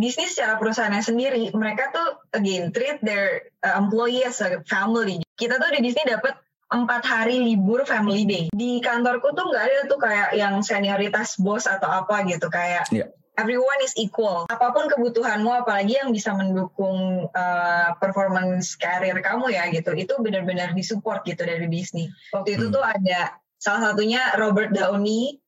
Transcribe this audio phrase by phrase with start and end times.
[0.00, 5.20] Disney secara perusahaannya sendiri, mereka tuh again treat their uh, employee as a family.
[5.36, 8.44] Kita tuh di Disney dapat empat hari libur family day.
[8.48, 12.88] Di kantorku tuh nggak ada tuh kayak yang senioritas bos atau apa gitu kayak.
[12.88, 13.12] Yeah.
[13.38, 14.44] Everyone is equal.
[14.52, 20.76] Apa pun kebutuhanmu, apalagi yang bisa mendukung uh, performance karir kamu ya gitu, itu benar-benar
[20.76, 22.12] disupport gitu dari Disney.
[22.36, 22.74] Waktu itu hmm.
[22.76, 25.40] tuh ada salah satunya Robert Downey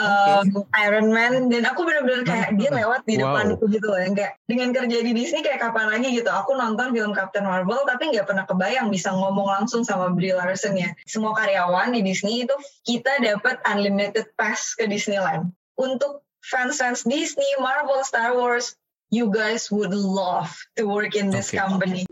[0.00, 0.64] uh, okay.
[0.88, 3.36] Iron Man dan aku bener-bener kayak dia lewat di wow.
[3.36, 6.96] depanku gitu loh yang kayak dengan kerja di Disney kayak kapan lagi gitu aku nonton
[6.96, 11.36] film Captain Marvel tapi nggak pernah kebayang bisa ngomong langsung sama Brie Larson ya semua
[11.36, 12.56] karyawan di Disney itu
[12.88, 18.74] kita dapat unlimited pass ke Disneyland untuk fans-fans Disney, Marvel, Star Wars
[19.10, 21.58] you guys would love to work in this okay.
[21.58, 22.06] company.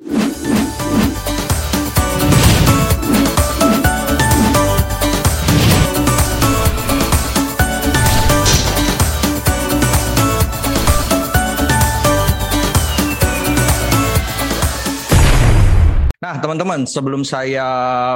[16.29, 17.65] Nah, teman-teman, sebelum saya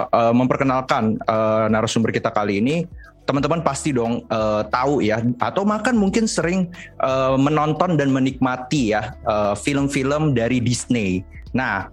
[0.05, 2.85] uh, memperkenalkan uh, narasumber kita kali ini,
[3.25, 6.69] teman-teman pasti dong uh, tahu ya, atau makan mungkin sering
[7.01, 9.17] uh, menonton dan menikmati ya
[9.57, 11.25] film-film uh, dari Disney.
[11.57, 11.89] Nah,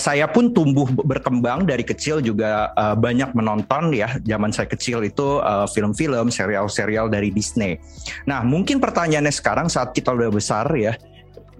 [0.00, 4.20] saya pun tumbuh berkembang dari kecil juga banyak menonton ya.
[4.20, 5.40] Zaman saya kecil itu
[5.72, 7.80] film-film, serial-serial dari Disney.
[8.28, 10.92] Nah, mungkin pertanyaannya sekarang saat kita udah besar ya,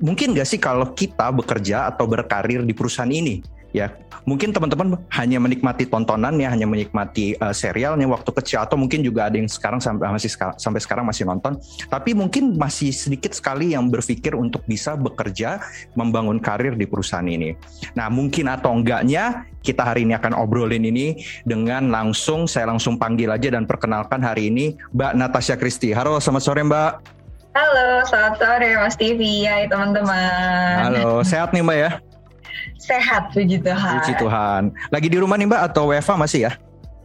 [0.04, 3.40] mungkin nggak sih kalau kita bekerja atau berkarir di perusahaan ini?
[3.72, 3.90] Ya
[4.22, 9.36] mungkin teman-teman hanya menikmati tontonannya hanya menikmati uh, serialnya waktu kecil atau mungkin juga ada
[9.38, 11.58] yang sekarang sampai masih sampai sekarang masih nonton.
[11.90, 15.62] Tapi mungkin masih sedikit sekali yang berpikir untuk bisa bekerja
[15.98, 17.58] membangun karir di perusahaan ini.
[17.98, 23.30] Nah mungkin atau enggaknya kita hari ini akan obrolin ini dengan langsung saya langsung panggil
[23.30, 26.92] aja dan perkenalkan hari ini Mbak Natasha Kristi halo selamat sore Mbak.
[27.52, 30.88] Halo, selamat sore Mas TV ya teman-teman.
[30.88, 31.90] Halo, sehat nih Mbak ya?
[32.82, 34.02] Sehat puji Tuhan.
[34.02, 34.62] Puji Tuhan.
[34.90, 36.52] Lagi di rumah nih Mbak atau WFA masih ya?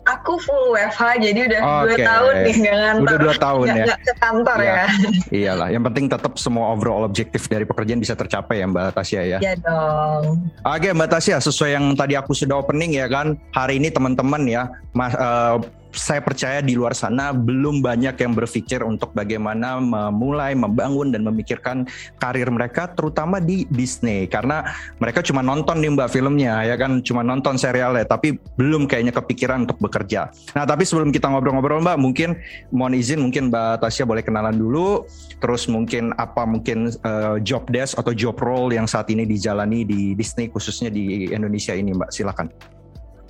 [0.08, 3.04] Aku full WFH jadi udah dua tahun nih nggak ngantor.
[3.04, 3.86] Udah dua tahun gak, ya.
[3.92, 4.71] Gak ke kantor ya.
[4.71, 4.86] ya.
[5.43, 9.37] Iyalah, yang penting tetap semua overall objektif dari pekerjaan bisa tercapai ya Mbak Tasya ya.
[9.43, 10.48] Iya dong.
[10.64, 14.71] Oke Mbak Tasya, sesuai yang tadi aku sudah opening ya kan, hari ini teman-teman ya,
[14.95, 15.60] mas, uh,
[15.97, 21.89] saya percaya di luar sana belum banyak yang berpikir untuk bagaimana memulai, membangun dan memikirkan
[22.21, 24.63] karir mereka terutama di Disney karena
[25.02, 29.65] mereka cuma nonton nih Mbak filmnya ya kan cuma nonton serialnya tapi belum kayaknya kepikiran
[29.65, 30.30] untuk bekerja.
[30.53, 32.37] Nah, tapi sebelum kita ngobrol-ngobrol Mbak, mungkin
[32.69, 35.03] mohon izin mungkin Mbak Tasya boleh kenalan dulu
[35.41, 40.13] terus mungkin apa mungkin uh, job desk atau job role yang saat ini dijalani di
[40.13, 42.47] Disney khususnya di Indonesia ini Mbak, silakan.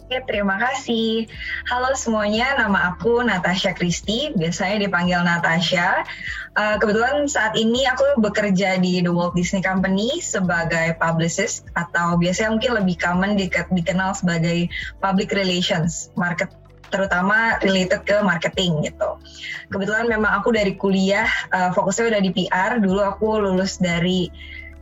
[0.07, 1.27] Terima kasih.
[1.67, 6.07] Halo semuanya, nama aku Natasha Kristi, biasanya dipanggil Natasha.
[6.55, 12.55] Uh, kebetulan saat ini aku bekerja di The Walt Disney Company sebagai publicist atau biasanya
[12.55, 13.35] mungkin lebih common
[13.67, 14.71] dikenal sebagai
[15.03, 16.55] public relations, market
[16.87, 19.19] terutama related ke marketing gitu.
[19.67, 22.79] Kebetulan memang aku dari kuliah uh, fokusnya udah di PR.
[22.79, 24.31] Dulu aku lulus dari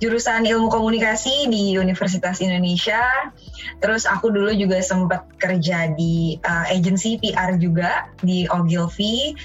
[0.04, 3.32] jurusan ilmu komunikasi di Universitas Indonesia.
[3.80, 9.36] Terus aku dulu juga sempat kerja di uh, agency PR juga di Ogilvy.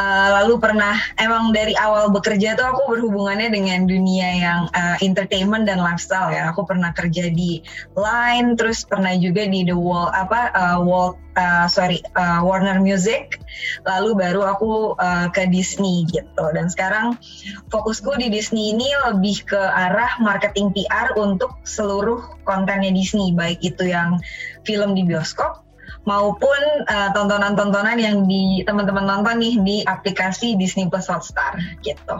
[0.00, 5.68] Uh, lalu pernah emang dari awal bekerja tuh aku berhubungannya dengan dunia yang uh, entertainment
[5.68, 6.48] dan lifestyle ya.
[6.56, 7.60] Aku pernah kerja di
[7.92, 13.44] Line, terus pernah juga di The Wall apa uh, Walt uh, sorry uh, Warner Music.
[13.84, 16.44] Lalu baru aku uh, ke Disney gitu.
[16.56, 17.20] Dan sekarang
[17.68, 23.92] fokusku di Disney ini lebih ke arah marketing PR untuk seluruh kontennya Disney, baik itu
[23.92, 24.16] yang
[24.64, 25.60] film di bioskop
[26.08, 32.16] maupun uh, tontonan-tontonan yang di teman-teman nonton nih di aplikasi Disney Plus Hotstar gitu.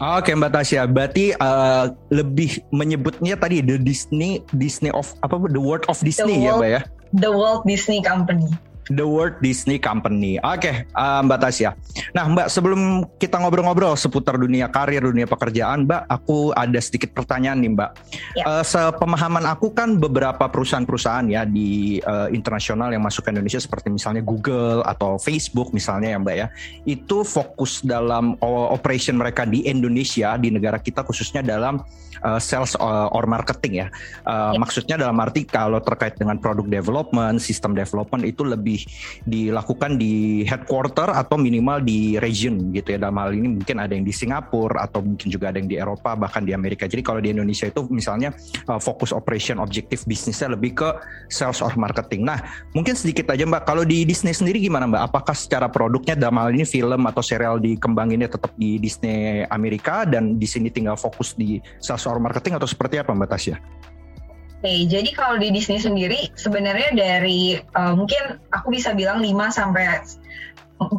[0.00, 5.84] Oke Mbak Tasya, berarti uh, lebih menyebutnya tadi the Disney Disney of apa the World
[5.86, 6.80] of Disney ya Mbak ya?
[7.12, 8.48] The Walt Disney Company.
[8.92, 10.36] The Walt Disney Company.
[10.42, 11.70] Oke, okay, uh, Mbak Tasya.
[12.12, 12.80] Nah, Mbak, sebelum
[13.16, 17.90] kita ngobrol-ngobrol seputar dunia karir, dunia pekerjaan, Mbak, aku ada sedikit pertanyaan nih, Mbak.
[18.36, 18.44] Ya.
[18.44, 23.88] Uh, sepemahaman aku kan beberapa perusahaan-perusahaan ya di uh, internasional yang masuk ke Indonesia seperti
[23.88, 26.46] misalnya Google atau Facebook misalnya ya, Mbak ya,
[26.84, 31.80] itu fokus dalam operation mereka di Indonesia di negara kita khususnya dalam
[32.22, 33.88] uh, sales or marketing ya.
[34.26, 34.58] Uh, ya.
[34.60, 38.81] Maksudnya dalam arti kalau terkait dengan produk development, sistem development itu lebih
[39.26, 42.98] dilakukan di headquarter atau minimal di region gitu ya.
[43.02, 46.14] Dalam hal ini mungkin ada yang di Singapura atau mungkin juga ada yang di Eropa
[46.14, 46.84] bahkan di Amerika.
[46.86, 48.34] Jadi kalau di Indonesia itu misalnya
[48.68, 50.88] uh, fokus operation objektif bisnisnya lebih ke
[51.32, 52.26] sales or marketing.
[52.26, 52.38] Nah,
[52.76, 55.02] mungkin sedikit aja Mbak, kalau di Disney sendiri gimana Mbak?
[55.12, 60.36] Apakah secara produknya dalam hal ini film atau serial dikembanginnya tetap di Disney Amerika dan
[60.36, 63.56] di sini tinggal fokus di sales or marketing atau seperti apa Mbak Tasya?
[64.62, 70.06] Oke, jadi kalau di Disney sendiri sebenarnya dari uh, mungkin aku bisa bilang 5 sampai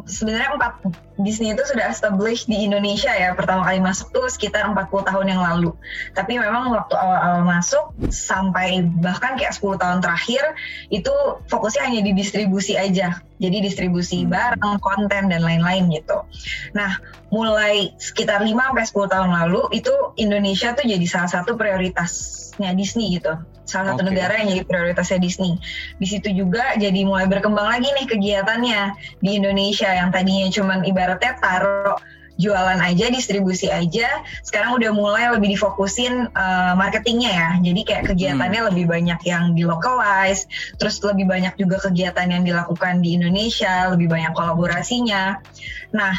[0.04, 0.84] sebenarnya empat
[1.20, 5.40] Disney itu sudah established di Indonesia ya pertama kali masuk tuh sekitar 40 tahun yang
[5.40, 5.76] lalu
[6.16, 10.44] tapi memang waktu awal-awal masuk sampai bahkan kayak 10 tahun terakhir
[10.92, 11.12] itu
[11.48, 14.30] fokusnya hanya di distribusi aja jadi distribusi hmm.
[14.30, 16.22] barang, konten dan lain-lain gitu.
[16.72, 16.96] Nah,
[17.34, 21.58] mulai sekitar 5 sampai 10 tahun lalu itu Indonesia tuh jadi salah satu
[22.54, 23.34] prioritasnya Disney gitu.
[23.64, 24.10] Salah satu okay.
[24.12, 25.58] negara yang jadi prioritasnya Disney.
[25.98, 28.80] Di situ juga jadi mulai berkembang lagi nih kegiatannya
[29.24, 31.96] di Indonesia yang tadinya cuman ibaratnya taruh
[32.34, 34.22] jualan aja, distribusi aja.
[34.42, 37.50] Sekarang udah mulai lebih difokusin uh, marketingnya ya.
[37.62, 38.68] Jadi kayak kegiatannya hmm.
[38.74, 44.10] lebih banyak yang di localize, terus lebih banyak juga kegiatan yang dilakukan di Indonesia, lebih
[44.10, 45.38] banyak kolaborasinya.
[45.94, 46.14] Nah,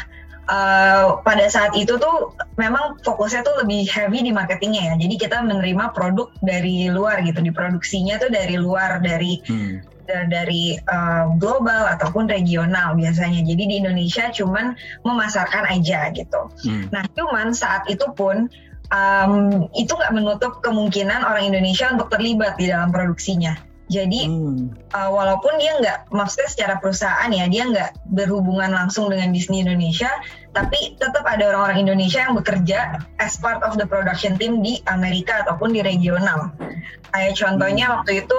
[0.48, 4.94] uh, pada saat itu tuh memang fokusnya tuh lebih heavy di marketingnya ya.
[4.98, 11.34] Jadi kita menerima produk dari luar gitu, diproduksinya tuh dari luar dari hmm dari uh,
[11.34, 13.42] global ataupun regional biasanya.
[13.42, 16.46] Jadi di Indonesia cuman memasarkan aja gitu.
[16.62, 16.86] Hmm.
[16.94, 18.46] Nah cuman saat itu pun
[18.94, 23.58] um, itu nggak menutup kemungkinan orang Indonesia untuk terlibat di dalam produksinya.
[23.86, 24.90] Jadi hmm.
[24.90, 30.10] uh, walaupun dia nggak maksudnya secara perusahaan ya dia nggak berhubungan langsung dengan Disney Indonesia,
[30.50, 35.46] tapi tetap ada orang-orang Indonesia yang bekerja as part of the production team di Amerika
[35.46, 36.50] ataupun di regional.
[37.14, 37.94] Kayak contohnya hmm.
[37.94, 38.38] waktu itu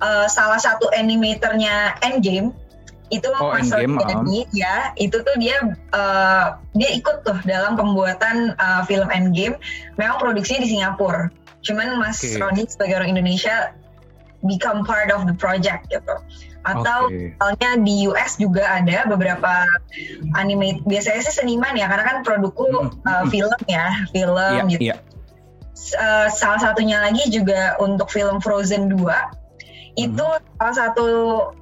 [0.00, 2.56] uh, salah satu animatornya Endgame
[3.10, 5.58] itu oh, Mas Endgame, ya itu tuh dia
[5.92, 9.58] uh, dia ikut tuh dalam pembuatan uh, film Endgame
[9.98, 11.26] memang produksinya di Singapura
[11.60, 12.38] cuman Mas okay.
[12.38, 13.74] Roni sebagai orang Indonesia
[14.44, 16.16] become part of the project gitu
[16.60, 17.32] atau okay.
[17.32, 19.64] misalnya di US juga ada beberapa
[20.36, 23.08] anime biasanya sih seniman ya karena kan produkku mm -hmm.
[23.08, 25.00] uh, film ya film yeah, gitu yeah.
[25.96, 29.39] Uh, salah satunya lagi juga untuk film Frozen 2
[29.98, 30.42] itu hmm.
[30.58, 31.08] salah satu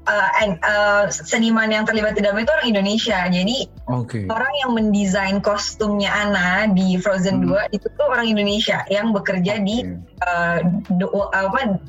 [0.05, 0.31] uh,
[0.65, 3.19] uh, seniman yang terlibat di dalam itu orang Indonesia.
[3.29, 3.59] Jadi
[3.89, 4.25] okay.
[4.29, 7.73] orang yang mendesain kostumnya Anna di Frozen hmm.
[7.73, 9.65] 2 itu tuh orang Indonesia yang bekerja okay.
[9.65, 9.77] di
[10.25, 10.59] uh,
[11.01, 11.81] do, apa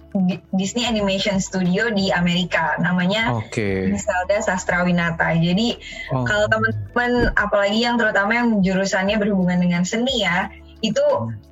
[0.55, 2.79] Disney Animation Studio di Amerika.
[2.79, 3.91] Namanya okay.
[3.91, 5.35] Misalda Sastrawinata.
[5.35, 5.75] Jadi
[6.15, 6.23] oh.
[6.23, 10.47] kalau teman-teman apalagi yang terutama yang jurusannya berhubungan dengan seni ya
[10.79, 11.05] itu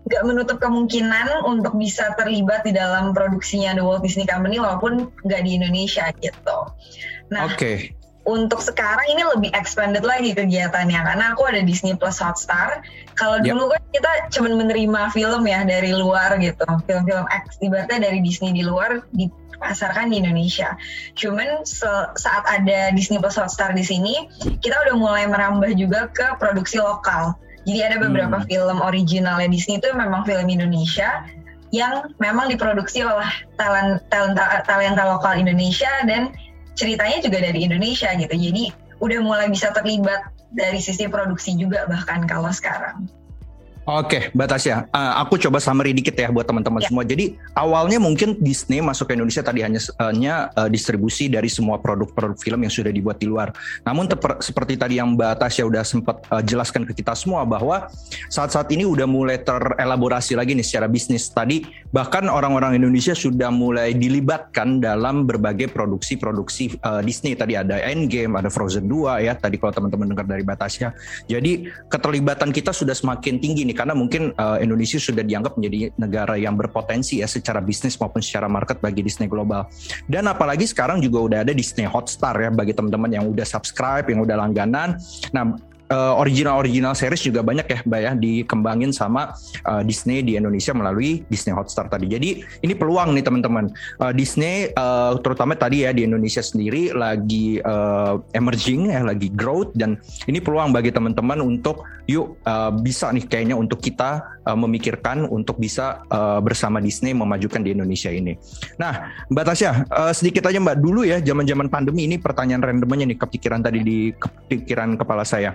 [0.08, 5.42] nggak menutup kemungkinan untuk bisa terlibat di dalam produksinya The Walt Disney Company walaupun nggak
[5.44, 6.58] di Indonesia gitu.
[7.28, 7.92] Nah, okay.
[8.24, 12.80] untuk sekarang ini lebih expanded lagi kegiatannya karena aku ada Disney Plus Hotstar.
[13.20, 13.52] Kalau yep.
[13.52, 18.56] dulu kan kita cuma menerima film ya dari luar gitu, film-film X ibaratnya dari Disney
[18.56, 20.80] di luar dipasarkan di Indonesia.
[21.20, 21.68] Cuman
[22.16, 24.32] saat ada Disney Plus Hotstar di sini,
[24.64, 27.36] kita udah mulai merambah juga ke produksi lokal.
[27.68, 28.48] Jadi ada beberapa hmm.
[28.48, 31.28] film originalnya Disney itu memang film Indonesia
[31.76, 33.28] yang memang diproduksi oleh
[33.60, 36.32] talent talenta talenta lokal Indonesia dan
[36.80, 38.32] ceritanya juga dari Indonesia gitu.
[38.32, 38.72] Jadi
[39.04, 43.12] udah mulai bisa terlibat dari sisi produksi juga bahkan kalau sekarang.
[43.88, 46.92] Oke, Mbak Tasya, uh, aku coba summary dikit ya buat teman-teman ya.
[46.92, 47.08] semua.
[47.08, 52.36] Jadi awalnya mungkin Disney masuk ke Indonesia tadi hanya hanya uh, distribusi dari semua produk-produk
[52.36, 53.56] film yang sudah dibuat di luar.
[53.88, 54.12] Namun
[54.44, 57.88] seperti tadi yang Mbak Tasya udah sempat uh, jelaskan ke kita semua bahwa
[58.28, 61.32] saat-saat ini udah mulai terelaborasi lagi nih secara bisnis.
[61.32, 67.40] Tadi bahkan orang-orang Indonesia sudah mulai dilibatkan dalam berbagai produksi-produksi uh, Disney.
[67.40, 69.32] Tadi ada Endgame, ada Frozen 2 ya.
[69.40, 70.92] Tadi kalau teman-teman dengar dari Mbak Tasya.
[71.32, 76.34] Jadi keterlibatan kita sudah semakin tinggi nih karena mungkin uh, Indonesia sudah dianggap menjadi negara
[76.34, 79.70] yang berpotensi ya secara bisnis maupun secara market bagi Disney global.
[80.10, 84.26] Dan apalagi sekarang juga udah ada Disney Hotstar ya bagi teman-teman yang udah subscribe, yang
[84.26, 84.98] udah langganan.
[85.30, 85.54] Nah,
[85.92, 89.36] uh, original-original series juga banyak ya, Mbak ya, dikembangin sama
[89.68, 92.08] uh, Disney di Indonesia melalui Disney Hotstar tadi.
[92.12, 93.72] Jadi ini peluang nih teman-teman.
[94.00, 99.74] Uh, Disney uh, terutama tadi ya di Indonesia sendiri lagi uh, emerging ya, lagi growth
[99.76, 105.28] dan ini peluang bagi teman-teman untuk yuk uh, bisa nih kayaknya untuk kita uh, memikirkan
[105.28, 108.40] untuk bisa uh, bersama Disney memajukan di Indonesia ini.
[108.80, 113.20] Nah, Mbak Tasya, uh, sedikit aja Mbak dulu ya zaman-zaman pandemi ini pertanyaan randomnya nih
[113.20, 115.52] kepikiran tadi di kepikiran kepala saya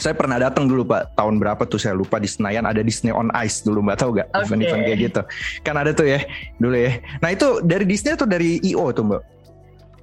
[0.00, 3.28] saya pernah datang dulu pak tahun berapa tuh saya lupa di Senayan ada Disney on
[3.44, 4.44] Ice dulu mbak tahu gak okay.
[4.48, 5.20] event-event kayak gitu
[5.66, 6.20] kan ada tuh ya
[6.56, 9.22] dulu ya nah itu dari Disney atau dari IO tuh mbak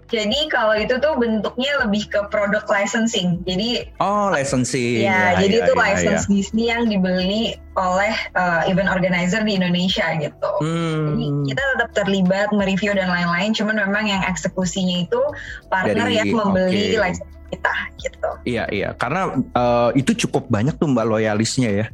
[0.10, 3.46] Jadi kalau itu tuh bentuknya lebih ke product licensing.
[3.46, 5.06] Jadi Oh, licensing.
[5.06, 6.30] Ya, ya jadi ya, itu ya, license ya.
[6.34, 10.52] Disney yang dibeli oleh uh, event organizer di Indonesia gitu.
[10.66, 11.14] Hmm.
[11.14, 15.22] Jadi kita tetap terlibat mereview dan lain-lain, cuman memang yang eksekusinya itu
[15.70, 17.14] partner Dari, yang membeli okay.
[17.14, 18.30] license kita gitu.
[18.46, 18.90] Iya, iya.
[18.96, 21.86] Karena uh, itu cukup banyak tuh Mbak loyalisnya ya.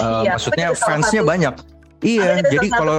[0.00, 1.54] Uh, iya, maksudnya fansnya banyak.
[2.02, 2.98] Iya, jadi kalau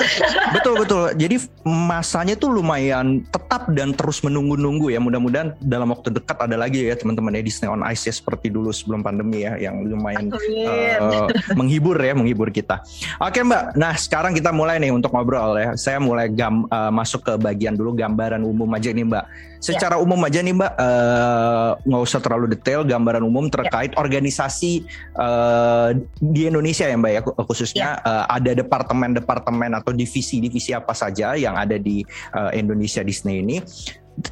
[0.54, 1.02] betul betul.
[1.18, 5.02] Jadi masanya tuh lumayan tetap dan terus menunggu-nunggu ya.
[5.02, 8.70] Mudah-mudahan dalam waktu dekat ada lagi ya teman-teman ya Disney on Ice ya seperti dulu
[8.70, 11.26] sebelum pandemi ya yang lumayan uh,
[11.58, 12.80] menghibur ya, menghibur kita.
[13.18, 15.74] Oke Mbak, nah sekarang kita mulai nih untuk ngobrol ya.
[15.74, 19.26] Saya mulai gam, uh, masuk ke bagian dulu gambaran umum aja nih Mbak.
[19.64, 20.00] Secara ya.
[20.04, 23.98] umum aja nih Mbak, uh, nggak usah terlalu detail, gambaran umum terkait ya.
[23.98, 24.84] organisasi
[25.16, 28.04] uh, di Indonesia ya Mbak ya khususnya ya.
[28.04, 32.04] Uh, ada departemen-departemen atau divisi-divisi apa saja yang ada di
[32.36, 33.64] uh, Indonesia Disney ini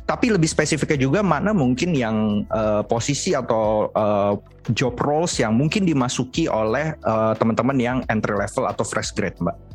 [0.07, 4.39] tapi lebih spesifiknya juga mana mungkin yang uh, posisi atau uh,
[4.71, 9.73] job roles yang mungkin dimasuki oleh uh, teman-teman yang entry level atau fresh grade, Mbak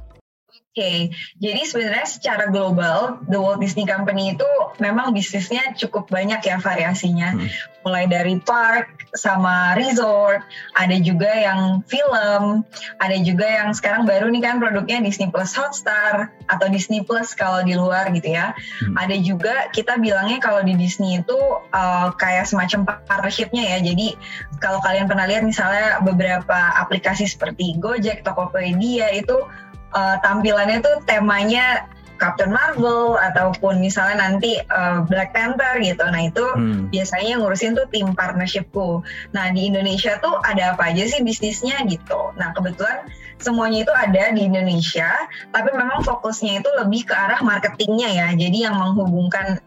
[0.77, 1.09] okay.
[1.41, 7.33] jadi sebenarnya secara global The Walt Disney Company itu memang bisnisnya cukup banyak ya variasinya.
[7.33, 7.49] Hmm.
[7.87, 10.43] Mulai dari park sama resort,
[10.75, 12.67] ada juga yang film,
[12.99, 17.63] ada juga yang sekarang baru nih kan produknya Disney Plus Hotstar atau Disney Plus kalau
[17.63, 18.51] di luar gitu ya.
[18.83, 18.95] Hmm.
[18.99, 21.39] Ada juga kita bilangnya kalau di Disney itu
[21.71, 23.79] uh, kayak semacam partnershipnya ya.
[23.79, 24.19] Jadi
[24.59, 29.47] kalau kalian pernah lihat misalnya beberapa aplikasi seperti Gojek, Tokopedia itu
[29.93, 36.01] uh, tampilannya tuh temanya Captain Marvel ataupun misalnya nanti uh, Black Panther gitu.
[36.01, 36.89] Nah itu hmm.
[36.89, 39.05] biasanya ngurusin tuh tim partnershipku.
[39.31, 42.33] Nah di Indonesia tuh ada apa aja sih bisnisnya gitu.
[42.35, 43.05] Nah kebetulan
[43.37, 45.13] semuanya itu ada di Indonesia,
[45.53, 48.27] tapi memang fokusnya itu lebih ke arah marketingnya ya.
[48.33, 49.61] Jadi yang menghubungkan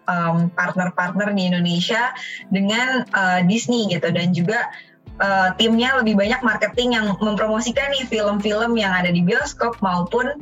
[0.58, 2.10] partner-partner um, di Indonesia
[2.50, 4.74] dengan uh, Disney gitu dan juga
[5.20, 10.32] uh, timnya lebih banyak marketing yang mempromosikan nih film-film yang ada di bioskop maupun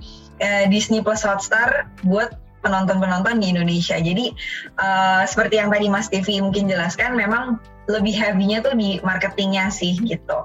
[0.40, 3.99] uh, Disney Plus Hotstar buat penonton-penonton di Indonesia.
[3.99, 4.35] Jadi
[4.78, 9.97] uh, seperti yang tadi Mas Devi mungkin jelaskan, memang lebih heavy-nya tuh di marketingnya sih
[10.02, 10.44] gitu.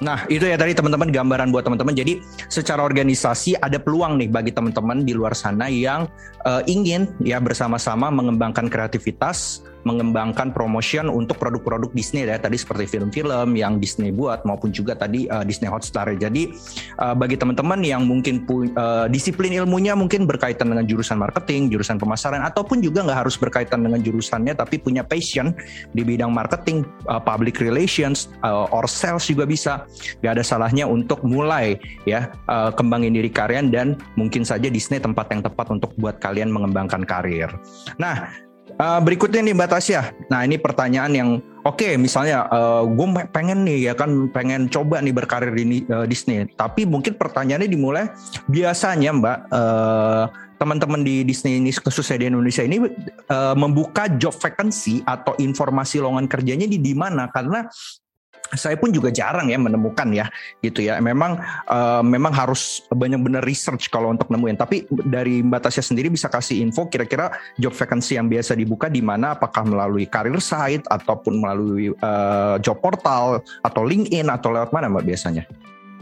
[0.00, 1.92] Nah, itu ya tadi teman-teman gambaran buat teman-teman.
[1.92, 6.08] Jadi, secara organisasi ada peluang nih bagi teman-teman di luar sana yang
[6.48, 13.56] uh, ingin ya bersama-sama mengembangkan kreativitas, mengembangkan promotion untuk produk-produk Disney ya tadi seperti film-film
[13.56, 16.10] yang Disney buat maupun juga tadi uh, Disney Hotstar.
[16.16, 16.52] Jadi
[17.00, 18.44] uh, bagi teman-teman yang mungkin
[18.76, 23.84] uh, disiplin ilmunya mungkin berkaitan dengan jurusan marketing, jurusan pemasaran ataupun juga nggak harus berkaitan
[23.84, 25.52] dengan jurusannya tapi punya passion
[25.96, 29.84] di bidang marketing, uh, public relations uh, or sales juga bisa.
[30.20, 35.30] Gak ada salahnya untuk mulai ya uh, kembangin diri kalian dan mungkin saja Disney tempat
[35.32, 37.48] yang tepat untuk buat kalian mengembangkan karir.
[37.96, 38.28] Nah,
[38.80, 40.16] Uh, berikutnya nih Mbak Tasya.
[40.32, 41.30] Nah ini pertanyaan yang
[41.68, 46.08] oke okay, misalnya uh, gue pengen nih ya kan pengen coba nih berkarir di uh,
[46.08, 46.48] Disney.
[46.56, 48.08] Tapi mungkin pertanyaannya dimulai
[48.48, 50.24] biasanya Mbak uh,
[50.56, 52.80] teman-teman di Disney ini khususnya di Indonesia ini
[53.28, 57.68] uh, membuka job vacancy atau informasi lowongan kerjanya di di mana karena
[58.54, 60.26] saya pun juga jarang ya menemukan ya
[60.62, 60.98] gitu ya.
[60.98, 61.38] Memang
[61.70, 64.58] uh, memang harus banyak benar research kalau untuk nemuin.
[64.58, 69.02] Tapi dari Mbak Tasya sendiri bisa kasih info kira-kira job vacancy yang biasa dibuka di
[69.04, 69.38] mana?
[69.38, 75.04] Apakah melalui career site ataupun melalui uh, job portal atau LinkedIn atau lewat mana Mbak
[75.06, 75.44] biasanya?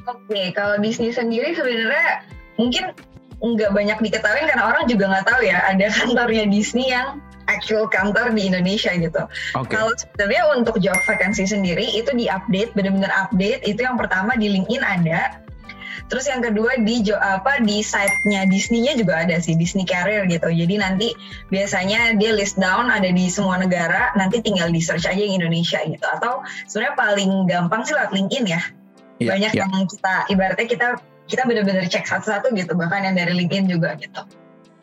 [0.09, 2.25] Oke kalau Disney sendiri sebenarnya
[2.57, 2.97] mungkin
[3.38, 8.37] nggak banyak diketahui karena orang juga nggak tahu ya ada kantornya Disney yang actual kantor
[8.37, 9.25] di Indonesia gitu.
[9.57, 9.73] Okay.
[9.73, 13.64] Kalau sebenarnya untuk job vacancy sendiri itu di-update, benar-benar update.
[13.64, 15.40] Itu yang pertama di LinkedIn ada.
[16.09, 20.49] Terus yang kedua di apa di site-nya Disney-nya juga ada sih Disney Career gitu.
[20.49, 21.12] Jadi nanti
[21.52, 25.80] biasanya dia list down ada di semua negara, nanti tinggal di search aja yang Indonesia
[25.85, 26.07] gitu.
[26.09, 28.61] Atau sebenarnya paling gampang sih lewat LinkedIn ya.
[29.18, 29.66] Yeah, Banyak yeah.
[29.68, 30.88] yang kita ibaratnya kita
[31.28, 34.25] kita benar-benar cek satu-satu gitu, bahkan yang dari LinkedIn juga gitu.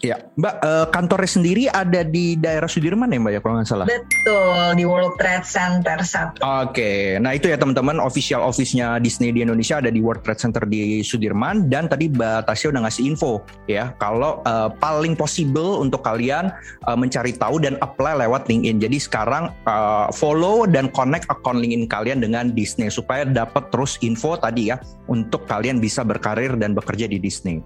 [0.06, 3.86] Ya, Mbak, uh, kantornya sendiri ada di daerah Sudirman ya Mbak ya kalau nggak salah?
[3.90, 6.06] Betul, di World Trade Center 1.
[6.06, 7.02] Oke, okay.
[7.18, 11.02] nah itu ya teman-teman, official office-nya Disney di Indonesia ada di World Trade Center di
[11.02, 16.54] Sudirman dan tadi Mbak Tasya udah ngasih info ya kalau uh, paling possible untuk kalian
[16.86, 18.78] uh, mencari tahu dan apply lewat LinkedIn.
[18.86, 24.38] Jadi sekarang uh, follow dan connect akun LinkedIn kalian dengan Disney supaya dapat terus info
[24.38, 24.78] tadi ya
[25.10, 27.66] untuk kalian bisa berkarir dan bekerja di Disney.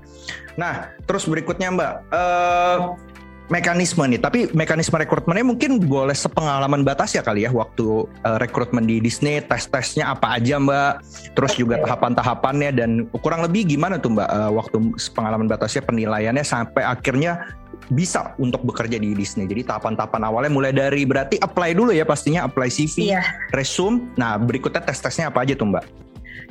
[0.60, 3.00] Nah, terus berikutnya Mbak, uh,
[3.48, 8.84] mekanisme nih, tapi mekanisme rekrutmennya mungkin boleh sepengalaman batas ya kali ya waktu uh, rekrutmen
[8.84, 10.94] di Disney, tes-tesnya apa aja Mbak,
[11.39, 11.63] terus okay.
[11.63, 14.78] juga tahapan-tahapannya dan kurang lebih gimana tuh Mbak uh, waktu
[15.16, 17.56] pengalaman batasnya penilaiannya sampai akhirnya
[17.89, 19.50] bisa untuk bekerja di Disney.
[19.50, 23.24] Jadi tahapan-tahapan awalnya mulai dari berarti apply dulu ya pastinya apply CV, Iya.
[23.56, 24.12] resume.
[24.20, 25.86] Nah berikutnya tes-tesnya apa aja tuh Mbak?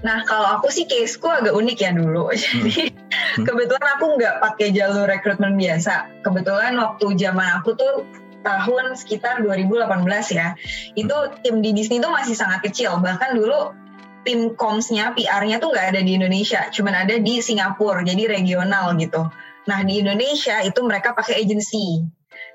[0.02, 2.32] Nah kalau aku sih caseku agak unik ya dulu.
[2.34, 2.97] Jadi Hmm.
[3.44, 6.22] Kebetulan aku nggak pakai jalur rekrutmen biasa.
[6.22, 8.06] Kebetulan waktu zaman aku tuh
[8.46, 10.54] tahun sekitar 2018 ya.
[10.94, 12.98] Itu tim di Disney itu masih sangat kecil.
[13.02, 13.74] Bahkan dulu
[14.22, 16.68] tim comms-nya, PR-nya tuh nggak ada di Indonesia.
[16.70, 18.02] Cuman ada di Singapura.
[18.06, 19.26] Jadi regional gitu.
[19.68, 22.06] Nah di Indonesia itu mereka pakai agency.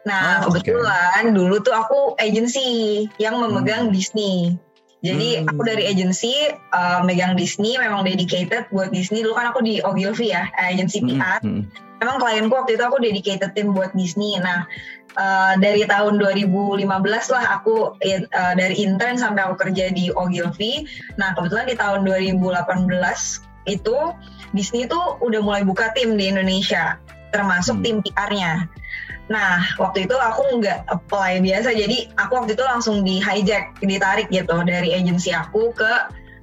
[0.03, 4.57] Nah Oh, kebetulan dulu tuh aku agency yang memegang Disney.
[5.03, 5.51] Jadi Hmm.
[5.51, 6.31] aku dari agency
[6.71, 9.19] uh, megang Disney, memang dedicated buat Disney.
[9.19, 11.39] Dulu kan aku di Ogilvy ya, agency Hmm, PR.
[11.43, 11.63] hmm.
[11.99, 14.39] Memang klienku waktu itu aku dedicated tim buat Disney.
[14.39, 14.63] Nah
[15.15, 16.87] uh, dari tahun 2015
[17.31, 20.87] lah aku uh, dari intern sampai aku kerja di Ogilvy.
[21.19, 22.91] Nah kebetulan di tahun 2018
[23.67, 23.97] itu
[24.51, 26.99] Disney tuh udah mulai buka tim di Indonesia,
[27.31, 27.83] termasuk Hmm.
[27.83, 28.67] tim PR-nya.
[29.31, 34.27] Nah, waktu itu aku nggak apply biasa, jadi aku waktu itu langsung di hijack, ditarik
[34.27, 35.91] gitu dari agensi aku ke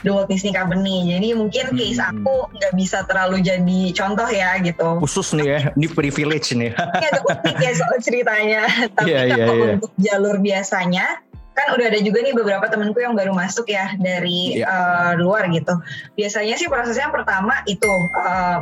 [0.01, 1.13] The Walt Disney Company.
[1.13, 2.25] Jadi mungkin case Hmm.
[2.25, 4.97] aku nggak bisa terlalu jadi contoh ya gitu.
[4.97, 6.73] Khusus nih ya, ini privilege nih.
[6.73, 8.63] Agak unik ya soal ceritanya.
[8.97, 9.73] Tapi Iya, iya, kalau iya.
[9.77, 11.07] untuk jalur biasanya,
[11.53, 14.65] kan udah ada juga nih beberapa temenku yang baru masuk ya dari Iya.
[14.65, 15.77] eh, luar gitu.
[16.17, 18.59] Biasanya sih prosesnya pertama itu eh,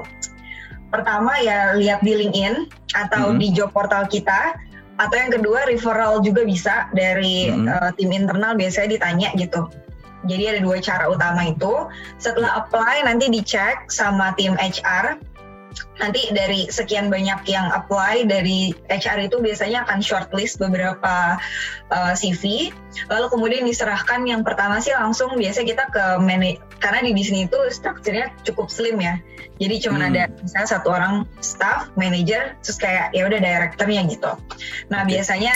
[0.89, 3.39] pertama ya lihat di LinkedIn atau Mhm.
[3.39, 4.57] di job portal kita.
[4.99, 7.71] Atau yang kedua referral juga bisa dari Mhm.
[7.71, 9.71] eh, tim internal biasanya ditanya gitu.
[10.27, 11.87] Jadi ada dua cara utama itu.
[12.19, 15.23] Setelah apply nanti dicek sama tim HR.
[16.03, 21.39] Nanti dari sekian banyak yang apply dari HR itu biasanya akan shortlist beberapa
[21.95, 22.75] uh, CV.
[23.07, 26.19] Lalu kemudian diserahkan yang pertama sih langsung biasa kita ke
[26.79, 29.19] karena di Disney itu strukturnya cukup slim ya.
[29.59, 30.15] Jadi cuma Hmm.
[30.15, 34.33] ada misalnya satu orang staff, manager, terus kayak ya udah direkturnya gitu.
[34.91, 35.19] Nah Oke.
[35.19, 35.51] biasanya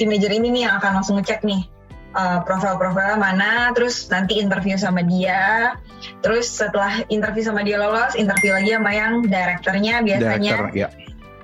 [0.00, 1.68] tim manager ini nih yang akan langsung ngecek nih
[2.16, 5.76] uh, profil-profilnya mana, terus nanti interview sama dia,
[6.24, 10.88] terus setelah interview sama dia lolos, interview lagi sama yang direkturnya biasanya Director, ya.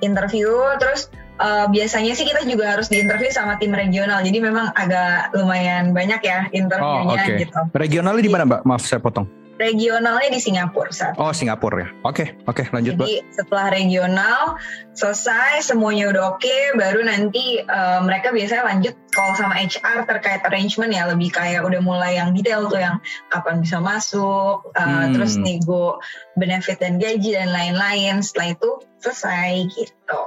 [0.00, 0.50] interview,
[0.80, 5.90] terus uh, biasanya sih kita juga harus diinterview sama tim regional, jadi memang agak lumayan
[5.90, 7.34] banyak ya Oh, interviewnya oke.
[7.40, 7.60] gitu.
[7.72, 8.60] Regionalnya di mana Mbak?
[8.62, 9.24] Maaf saya potong.
[9.60, 11.88] Regionalnya di Singapura saat Oh, Singapura ya.
[12.00, 13.04] Oke, oke, lanjut Mbak.
[13.04, 14.56] Jadi setelah regional
[14.96, 20.88] selesai semuanya udah oke, baru nanti uh, mereka biasanya lanjut call sama HR terkait arrangement
[20.88, 25.12] ya lebih kayak udah mulai yang detail tuh yang kapan bisa masuk, uh, Hmm.
[25.12, 26.00] terus nego
[26.40, 28.24] benefit dan gaji dan lain-lain.
[28.24, 28.70] Setelah itu
[29.04, 30.20] selesai gitu.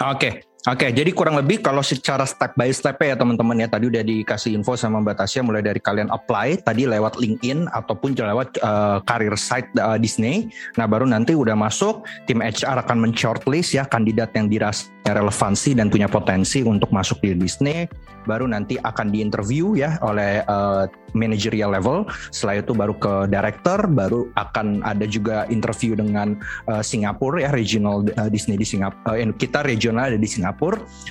[0.00, 0.88] Oke, oke.
[0.90, 4.74] Jadi kurang lebih kalau secara step by step ya teman-teman ya tadi udah dikasih info
[4.74, 8.98] sama Mbak Tasya mulai dari kalian apply tadi lewat LinkedIn ataupun lewat uh,
[9.38, 10.50] site uh, Disney.
[10.76, 15.88] Nah baru nanti udah masuk tim HR akan men-shortlist ya kandidat yang dirasa relevansi dan
[15.88, 17.88] punya potensi untuk masuk di Disney.
[18.28, 20.84] Baru nanti akan diinterview ya oleh uh,
[21.16, 22.04] managerial level.
[22.28, 26.36] Setelah itu baru ke director, baru akan ada juga interview dengan
[26.68, 30.57] uh, Singapura ya regional uh, Disney di Singapura uh, kita regional ada di Singapura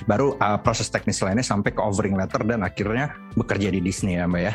[0.04, 4.28] baru uh, proses teknis lainnya sampai ke offering letter dan akhirnya bekerja di Disney ya
[4.28, 4.54] Mbak ya.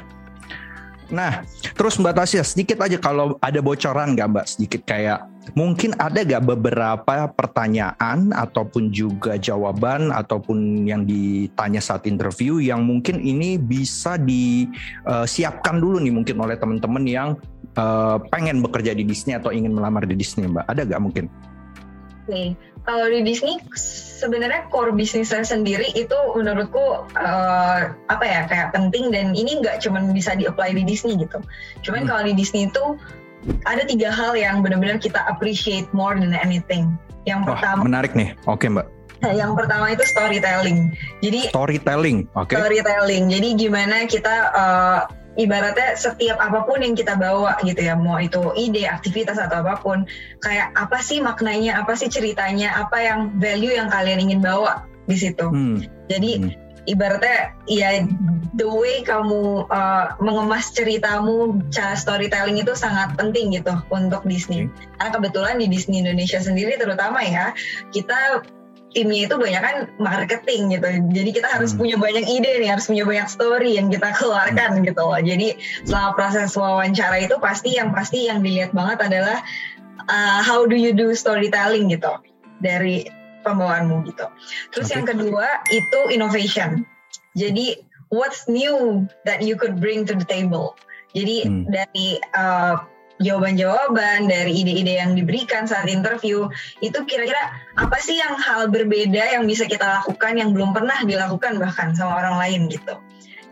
[1.13, 6.23] Nah, terus Mbak Tasya sedikit aja kalau ada bocoran nggak Mbak sedikit kayak mungkin ada
[6.23, 14.15] nggak beberapa pertanyaan ataupun juga jawaban ataupun yang ditanya saat interview yang mungkin ini bisa
[14.15, 17.29] disiapkan dulu nih mungkin oleh teman-teman yang
[17.75, 21.25] uh, pengen bekerja di Disney atau ingin melamar di Disney Mbak ada nggak mungkin?
[22.23, 23.59] Oke, kalau di Disney
[24.19, 30.03] sebenarnya core bisnisnya sendiri itu menurutku eh, apa ya kayak penting dan ini nggak cuma
[30.11, 31.39] bisa di-apply di Disney gitu.
[31.83, 32.09] Cuman Hmm.
[32.11, 32.95] kalau di Disney itu
[33.67, 36.95] ada tiga hal yang benar-benar kita appreciate more than anything.
[37.23, 38.35] Yang Wah, pertama, menarik nih.
[38.47, 38.87] Oke Mbak.
[39.23, 40.91] yang pertama itu storytelling.
[41.23, 42.51] Jadi Storytelling, oke.
[42.51, 43.31] storytelling.
[43.31, 44.99] Jadi gimana kita eh,
[45.33, 49.81] ibaratnya setiap apa pun yang kita bawa gitu ya, mau itu ide, aktivitas atau apa
[49.81, 50.05] pun,
[50.41, 55.17] kayak apa sih maknanya, apa sih ceritanya, apa yang value yang kalian ingin bawa di
[55.17, 55.49] situ.
[55.49, 56.51] Hmm, Jadi Hmm.
[56.83, 58.03] ibaratnya ya
[58.59, 64.69] the way kamu uh, mengemas ceritamu, cara storytelling itu sangat penting gitu untuk Disney.
[64.99, 67.55] Karena kebetulan di Disney Indonesia sendiri terutama ya,
[67.89, 68.45] kita
[68.93, 70.87] timnya itu banyak kan marketing gitu.
[71.11, 71.81] Jadi kita harus Hmm.
[71.81, 75.17] punya banyak ide nih, harus punya banyak story yang kita keluarkan gitu loh.
[75.19, 79.41] Jadi selama proses wawancara itu pasti yang pasti yang dilihat banget adalah
[80.07, 82.13] uh, how do you do storytelling gitu
[82.61, 83.09] dari
[83.43, 84.29] pembawaanmu gitu.
[84.71, 84.95] Terus Oke.
[84.95, 86.87] yang kedua itu innovation.
[87.35, 87.81] Jadi
[88.13, 90.77] what's new that you could bring to the table.
[91.17, 91.65] Jadi Hmm.
[91.69, 92.77] dari uh,
[93.21, 96.49] jawaban-jawaban dari ide-ide yang diberikan saat interview
[96.81, 101.61] itu kira-kira apa sih yang hal berbeda yang bisa kita lakukan yang belum pernah dilakukan
[101.61, 102.97] bahkan sama orang lain gitu?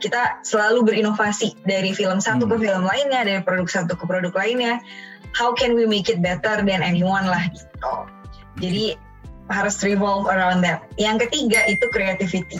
[0.01, 2.51] Kita selalu berinovasi dari film satu hmm.
[2.51, 4.81] ke film lainnya dari produk satu ke produk lainnya.
[5.37, 7.93] How can we make it better than anyone lah gitu.
[8.59, 8.97] Jadi
[9.47, 10.83] harus revolve around that.
[10.97, 12.59] Yang ketiga itu creativity.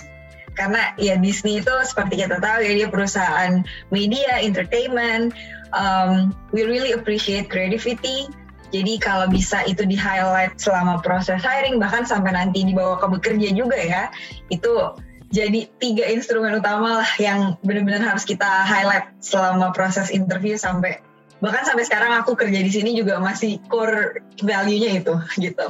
[0.53, 5.31] Karena ya Disney itu seperti kita tahu ya dia perusahaan media entertainment
[5.75, 8.27] um, we really appreciate creativity.
[8.71, 13.51] Jadi kalau bisa itu di highlight selama proses hiring bahkan sampai nanti dibawa ke bekerja
[13.51, 14.07] juga ya
[14.47, 14.95] itu
[15.31, 21.03] jadi tiga instrumen utama lah yang benar-benar harus kita highlight selama proses interview sampai
[21.43, 25.67] bahkan sampai sekarang aku kerja di sini juga masih core value-nya itu gitu.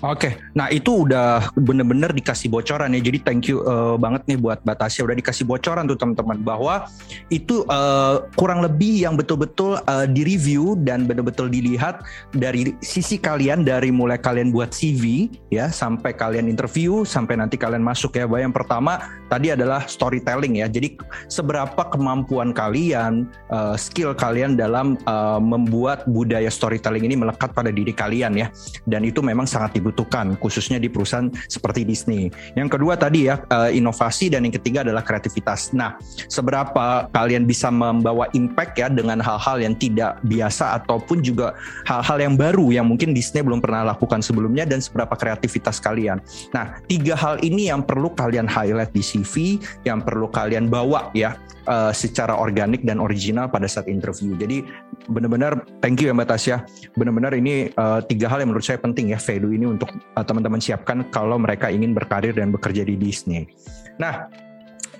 [0.00, 0.40] Oke, okay.
[0.56, 3.04] nah itu udah bener-bener dikasih bocoran ya.
[3.04, 6.88] Jadi thank you uh, banget nih buat Batasya udah dikasih bocoran tuh teman-teman bahwa
[7.28, 12.00] itu uh, kurang lebih yang betul-betul uh, direview dan betul-betul dilihat
[12.32, 17.84] dari sisi kalian dari mulai kalian buat CV ya sampai kalian interview sampai nanti kalian
[17.84, 18.24] masuk ya.
[18.24, 20.66] Bahwa yang pertama tadi adalah storytelling ya.
[20.72, 20.96] Jadi
[21.28, 27.92] seberapa kemampuan kalian, uh, skill kalian dalam uh, membuat budaya storytelling ini melekat pada diri
[27.92, 28.48] kalian ya.
[28.88, 32.30] Dan itu memang sangat dibutuhkan dibutuhkan khususnya di perusahaan seperti Disney.
[32.54, 35.74] Yang kedua tadi ya uh, inovasi dan yang ketiga adalah kreativitas.
[35.74, 35.98] Nah,
[36.30, 41.58] seberapa kalian bisa membawa impact ya dengan hal-hal yang tidak biasa ataupun juga
[41.90, 46.22] hal-hal yang baru yang mungkin Disney belum pernah lakukan sebelumnya dan seberapa kreativitas kalian.
[46.54, 51.34] Nah, tiga hal ini yang perlu kalian highlight di CV, yang perlu kalian bawa ya
[51.66, 54.38] uh, secara organik dan original pada saat interview.
[54.38, 54.62] Jadi
[55.10, 56.56] benar-benar thank you ya Mbak Tasya.
[56.94, 60.62] Benar-benar ini uh, tiga hal yang menurut saya penting ya value ini untuk uh, teman-teman
[60.62, 63.50] siapkan kalau mereka ingin berkarir dan bekerja di Disney.
[63.98, 64.30] Nah,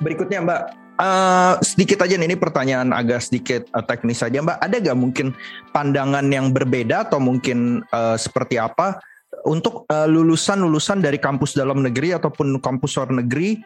[0.03, 0.61] berikutnya Mbak,
[0.99, 4.59] uh, sedikit aja nih, ini pertanyaan agak sedikit uh, teknis saja Mbak.
[4.59, 5.33] Ada gak mungkin
[5.71, 8.99] pandangan yang berbeda atau mungkin uh, seperti apa
[9.49, 13.57] untuk lulusan-lulusan uh, dari kampus dalam negeri ataupun kampus luar negeri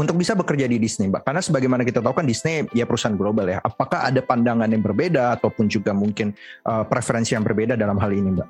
[0.00, 1.28] untuk bisa bekerja di Disney, Mbak?
[1.28, 3.60] Karena sebagaimana kita tahu kan Disney ya perusahaan global ya.
[3.60, 6.32] Apakah ada pandangan yang berbeda ataupun juga mungkin
[6.64, 8.48] uh, preferensi yang berbeda dalam hal ini, Mbak?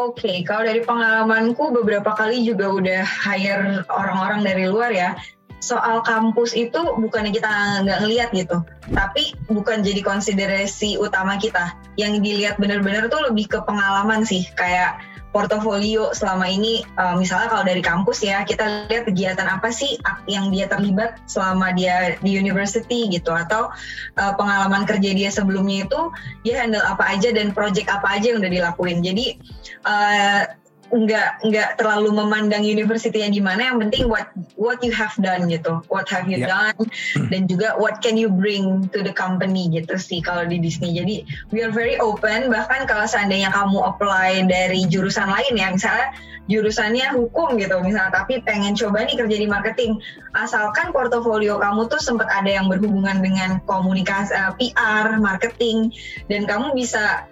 [0.00, 5.12] Oke, okay, kalau dari pengalamanku beberapa kali juga udah hire orang-orang dari luar ya.
[5.60, 8.64] Soal kampus itu bukannya kita nggak ngeliat gitu,
[8.96, 11.76] tapi bukan jadi konsiderasi utama kita.
[12.00, 17.64] Yang dilihat benar-benar tuh lebih ke pengalaman sih, kayak portofolio selama ini uh, misalnya kalau
[17.66, 23.06] dari kampus ya kita lihat kegiatan apa sih yang dia terlibat selama dia di university
[23.10, 23.30] gitu.
[23.30, 23.70] Atau
[24.18, 26.00] uh, pengalaman kerja dia sebelumnya itu
[26.42, 28.98] dia handle apa aja dan project apa aja yang udah dilakuin.
[29.02, 29.38] Jadi
[29.86, 30.42] uh,
[30.90, 34.26] nggak nggak terlalu memandang universitinya di mana yang penting what
[34.58, 35.78] what you have done gitu.
[35.86, 36.74] What have you yeah.
[36.74, 36.90] done
[37.30, 40.98] dan juga what can you bring to the company gitu sih kalau di Disney.
[40.98, 41.22] Jadi
[41.54, 42.50] we are very open.
[42.50, 46.10] Bahkan kalau seandainya kamu apply dari jurusan lain ya misalnya
[46.50, 50.02] jurusannya hukum gitu misalnya tapi pengen coba nih kerja di marketing.
[50.34, 55.94] Asalkan portofolio kamu tuh sempat ada yang berhubungan dengan komunikasi uh, eh, PR marketing
[56.26, 57.30] dan kamu bisa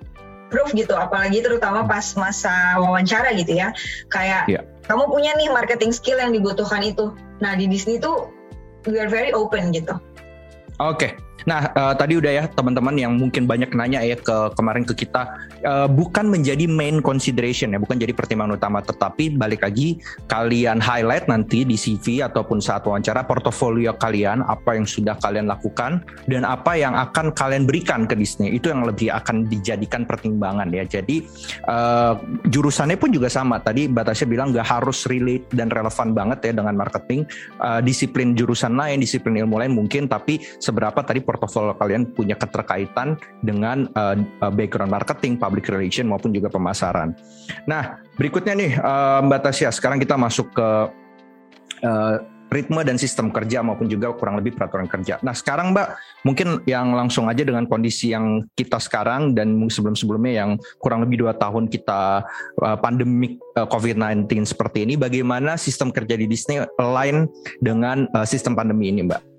[0.48, 3.72] proof gitu apalagi terutama pas masa wawancara gitu ya
[4.12, 4.64] kayak yeah.
[4.88, 8.32] kamu punya nih marketing skill yang dibutuhkan itu nah di Disney tuh
[8.88, 9.94] we are very open gitu
[10.80, 11.12] oke okay.
[11.46, 15.28] Nah, uh, tadi udah ya teman-teman yang mungkin banyak nanya ya ke kemarin ke kita
[15.62, 21.30] uh, bukan menjadi main consideration ya, bukan jadi pertimbangan utama, tetapi balik lagi kalian highlight
[21.30, 26.74] nanti di CV ataupun saat wawancara portofolio kalian apa yang sudah kalian lakukan dan apa
[26.74, 30.82] yang akan kalian berikan ke Disney itu yang lebih akan dijadikan pertimbangan ya.
[30.88, 31.22] Jadi
[31.68, 33.60] uh, jurusannya pun juga sama.
[33.60, 37.28] Tadi batasnya bilang nggak harus relate dan relevan banget ya dengan marketing.
[37.60, 43.20] Uh, disiplin jurusan lain, disiplin ilmu lain mungkin, tapi seberapa tadi portofolio kalian punya keterkaitan
[43.44, 44.16] dengan uh,
[44.48, 47.12] background marketing, public relation maupun juga pemasaran.
[47.68, 50.68] Nah, berikutnya nih uh, Mbak Tasya, sekarang kita masuk ke
[51.84, 52.16] uh,
[52.48, 55.20] ritme dan sistem kerja maupun juga kurang lebih peraturan kerja.
[55.20, 55.88] Nah sekarang Mbak,
[56.24, 61.36] mungkin yang langsung aja dengan kondisi yang kita sekarang dan sebelum-sebelumnya yang kurang lebih dua
[61.36, 62.24] tahun kita
[62.64, 67.28] uh, pandemik uh, COVID-19 seperti ini, bagaimana sistem kerja di Disney lain
[67.60, 69.37] dengan uh, sistem pandemi ini Mbak?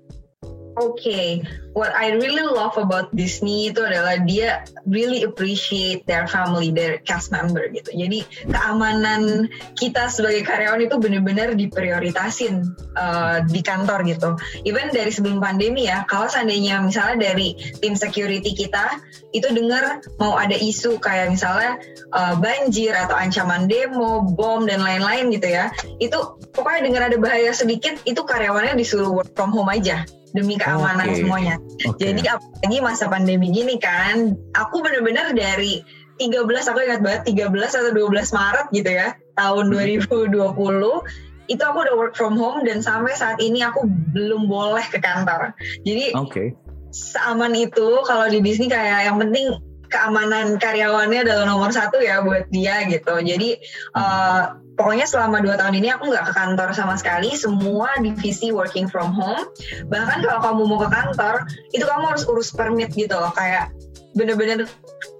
[0.80, 1.44] Okay.
[1.72, 7.30] what I really love about Disney itu adalah dia really appreciate their family, their cast
[7.30, 7.94] member gitu.
[7.94, 9.46] Jadi keamanan
[9.78, 14.34] kita sebagai karyawan itu benar-benar diprioritasin uh, di kantor gitu.
[14.66, 18.98] Even dari sebelum pandemi ya, kalau seandainya misalnya dari tim security kita
[19.30, 21.78] itu dengar mau ada isu kayak misalnya
[22.10, 25.70] uh, banjir atau ancaman demo, bom dan lain-lain gitu ya,
[26.02, 26.18] itu
[26.50, 31.18] pokoknya dengar ada bahaya sedikit itu karyawannya disuruh work from home aja demi keamanan okay.
[31.22, 31.56] semuanya.
[31.82, 32.12] Okay.
[32.12, 35.82] Jadi apalagi masa pandemi gini kan, aku bener-bener dari
[36.20, 41.00] 13 aku ingat banget 13 atau 12 Maret gitu ya tahun 2020 hmm.
[41.48, 45.56] itu aku udah work from home dan sampai saat ini aku belum boleh ke kantor.
[45.82, 46.52] Jadi okay.
[46.92, 49.56] seaman itu kalau di Disney kayak yang penting
[49.90, 53.18] keamanan karyawannya adalah nomor satu ya buat dia gitu.
[53.20, 53.58] Jadi
[53.98, 57.34] uh, pokoknya selama dua tahun ini aku nggak ke kantor sama sekali.
[57.34, 59.44] Semua divisi working from home.
[59.90, 63.34] Bahkan kalau kamu mau ke kantor, itu kamu harus urus permit gitu loh.
[63.34, 63.74] Kayak
[64.10, 64.66] bener-bener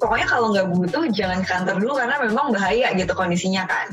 [0.02, 3.86] pokoknya kalau nggak butuh jangan ke kantor dulu karena memang bahaya gitu kondisinya kan.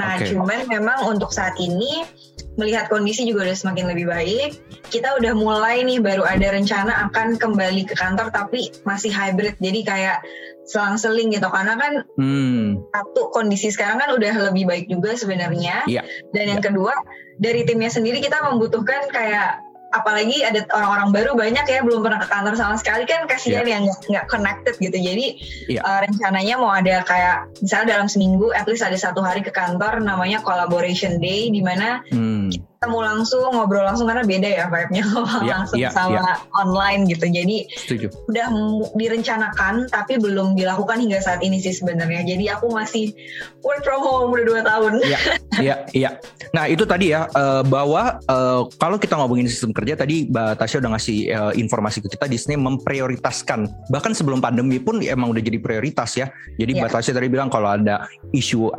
[0.00, 0.32] Nah okay.
[0.32, 2.08] cuman memang untuk saat ini
[2.58, 4.58] melihat kondisi juga udah semakin lebih baik.
[4.90, 9.54] Kita udah mulai nih baru ada rencana akan kembali ke kantor tapi masih hybrid.
[9.62, 10.18] Jadi kayak
[10.66, 12.78] selang-seling gitu karena kan hmm.
[12.94, 15.86] satu kondisi sekarang kan udah lebih baik juga sebenarnya.
[15.86, 16.06] Yeah.
[16.34, 16.66] Dan yang yeah.
[16.70, 16.94] kedua
[17.38, 22.28] dari timnya sendiri kita membutuhkan kayak apalagi ada orang-orang baru banyak ya belum pernah ke
[22.30, 23.74] kantor sama sekali kan kasihan yeah.
[23.78, 25.26] yang nggak connected gitu jadi
[25.66, 25.82] yeah.
[25.82, 29.98] uh, rencananya mau ada kayak misalnya dalam seminggu at least ada satu hari ke kantor
[29.98, 35.04] namanya collaboration day di mana hmm ketemu langsung ngobrol langsung karena beda ya vibe-nya
[35.44, 36.36] yeah, langsung yeah, sama yeah.
[36.56, 37.28] online gitu.
[37.28, 38.08] Jadi Setuju.
[38.24, 38.48] udah
[38.96, 42.24] direncanakan tapi belum dilakukan hingga saat ini sih sebenarnya.
[42.24, 43.12] Jadi aku masih
[43.60, 44.96] work from home udah dua tahun.
[45.04, 45.18] Iya,
[45.60, 46.10] iya, iya.
[46.56, 50.80] Nah itu tadi ya uh, bahwa uh, kalau kita ngomongin sistem kerja tadi Mbak Tasya
[50.80, 55.60] udah ngasih uh, informasi ke kita Disney memprioritaskan bahkan sebelum pandemi pun emang udah jadi
[55.60, 56.32] prioritas ya.
[56.56, 56.88] Jadi yeah.
[56.88, 58.72] Mbak Tasya tadi bilang kalau ada isu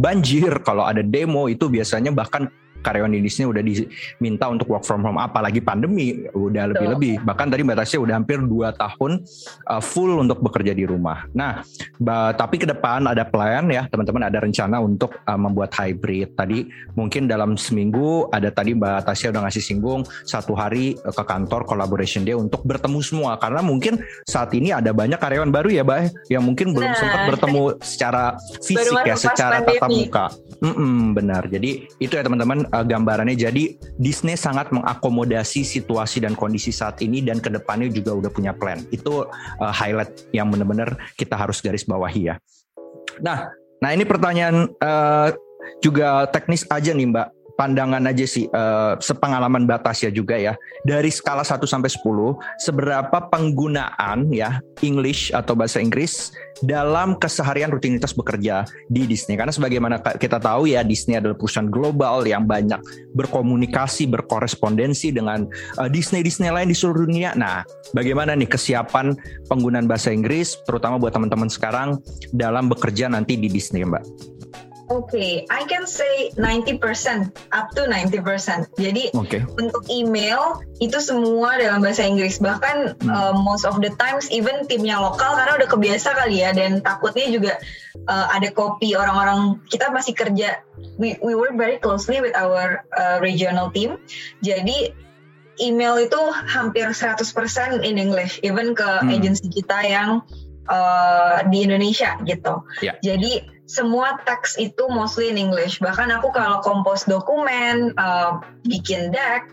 [0.00, 2.48] banjir, kalau ada demo itu biasanya bahkan
[2.84, 7.24] karyawan di Disney udah diminta untuk work from home apalagi pandemi udah lebih-lebih.
[7.24, 9.24] Bahkan tadi Mbak Tasya udah hampir 2 tahun
[9.72, 11.24] uh, full untuk bekerja di rumah.
[11.32, 11.64] Nah
[12.36, 16.36] tapi ke depan ada plan ya teman-teman ada rencana untuk uh, membuat hybrid.
[16.36, 21.22] Tadi mungkin dalam seminggu ada tadi Mbak Tasya udah ngasih singgung satu hari uh, ke
[21.24, 23.40] kantor collaboration day untuk bertemu semua.
[23.40, 26.98] Karena mungkin saat ini ada banyak karyawan baru ya Mbak yang mungkin belum nah.
[26.98, 28.24] sempat bertemu secara
[28.60, 30.26] fisik ya secara tatap muka.
[30.60, 31.42] Mm -mm, benar.
[31.48, 31.70] Jadi
[32.02, 33.38] itu ya teman-teman uh, gambarannya.
[33.38, 38.50] Jadi Disney sangat mengakomodasi situasi dan kondisi saat ini dan ke depannya juga udah punya
[38.50, 38.82] plan.
[38.90, 42.36] Itu uh, highlight yang benar-benar kita harus garis bawahi ya.
[43.22, 43.46] Nah,
[43.78, 45.30] nah ini pertanyaan uh,
[45.78, 50.58] juga teknis aja nih Mbak pandangan aja sih uh, sepengalaman batas ya juga ya.
[50.82, 52.02] Dari skala 1 sampai 10,
[52.60, 59.34] seberapa penggunaan ya English atau bahasa Inggris dalam keseharian rutinitas bekerja di Disney.
[59.34, 62.78] Karena sebagaimana kita tahu ya Disney adalah perusahaan global yang banyak
[63.14, 65.46] berkomunikasi, berkorespondensi dengan
[65.78, 67.34] uh, Disney-Disney lain di seluruh dunia.
[67.34, 69.14] Nah, bagaimana nih kesiapan
[69.50, 71.98] penggunaan bahasa Inggris terutama buat teman-teman sekarang
[72.30, 74.33] dalam bekerja nanti di Disney, Mbak?
[74.92, 76.76] Oke, okay, I can say 90%
[77.56, 78.20] up to 90%.
[78.76, 79.40] Jadi okay.
[79.56, 82.36] untuk email itu semua dalam bahasa Inggris.
[82.36, 83.08] Bahkan hmm.
[83.08, 87.32] uh, most of the times even timnya lokal karena udah kebiasa kali ya dan takutnya
[87.32, 87.52] juga
[88.12, 90.60] uh, ada copy orang-orang kita masih kerja.
[91.00, 93.96] We we work very closely with our uh, regional team.
[94.44, 94.92] Jadi
[95.64, 97.24] email itu hampir 100%
[97.88, 99.16] in English even ke hmm.
[99.16, 100.20] agensi kita yang
[100.68, 102.68] uh, di Indonesia gitu.
[102.84, 103.00] Yeah.
[103.00, 105.80] Jadi semua teks itu mostly in English.
[105.80, 109.48] Bahkan aku kalau kompos dokumen, uh, bikin deck,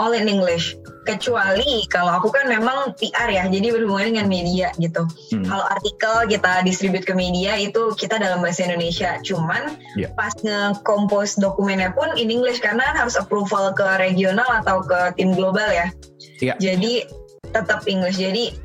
[0.00, 0.76] all in English.
[1.04, 5.04] Kecuali kalau aku kan memang PR ya, jadi berhubungan dengan media gitu.
[5.32, 5.44] Hmm.
[5.44, 9.20] Kalau artikel kita distribute ke media itu kita dalam bahasa Indonesia.
[9.24, 10.12] Cuman yeah.
[10.16, 15.68] pas nge-compose dokumennya pun in English karena harus approval ke regional atau ke tim global
[15.68, 15.92] ya.
[16.40, 16.56] Yeah.
[16.56, 17.04] Jadi
[17.52, 18.20] tetap English.
[18.20, 18.56] Jadi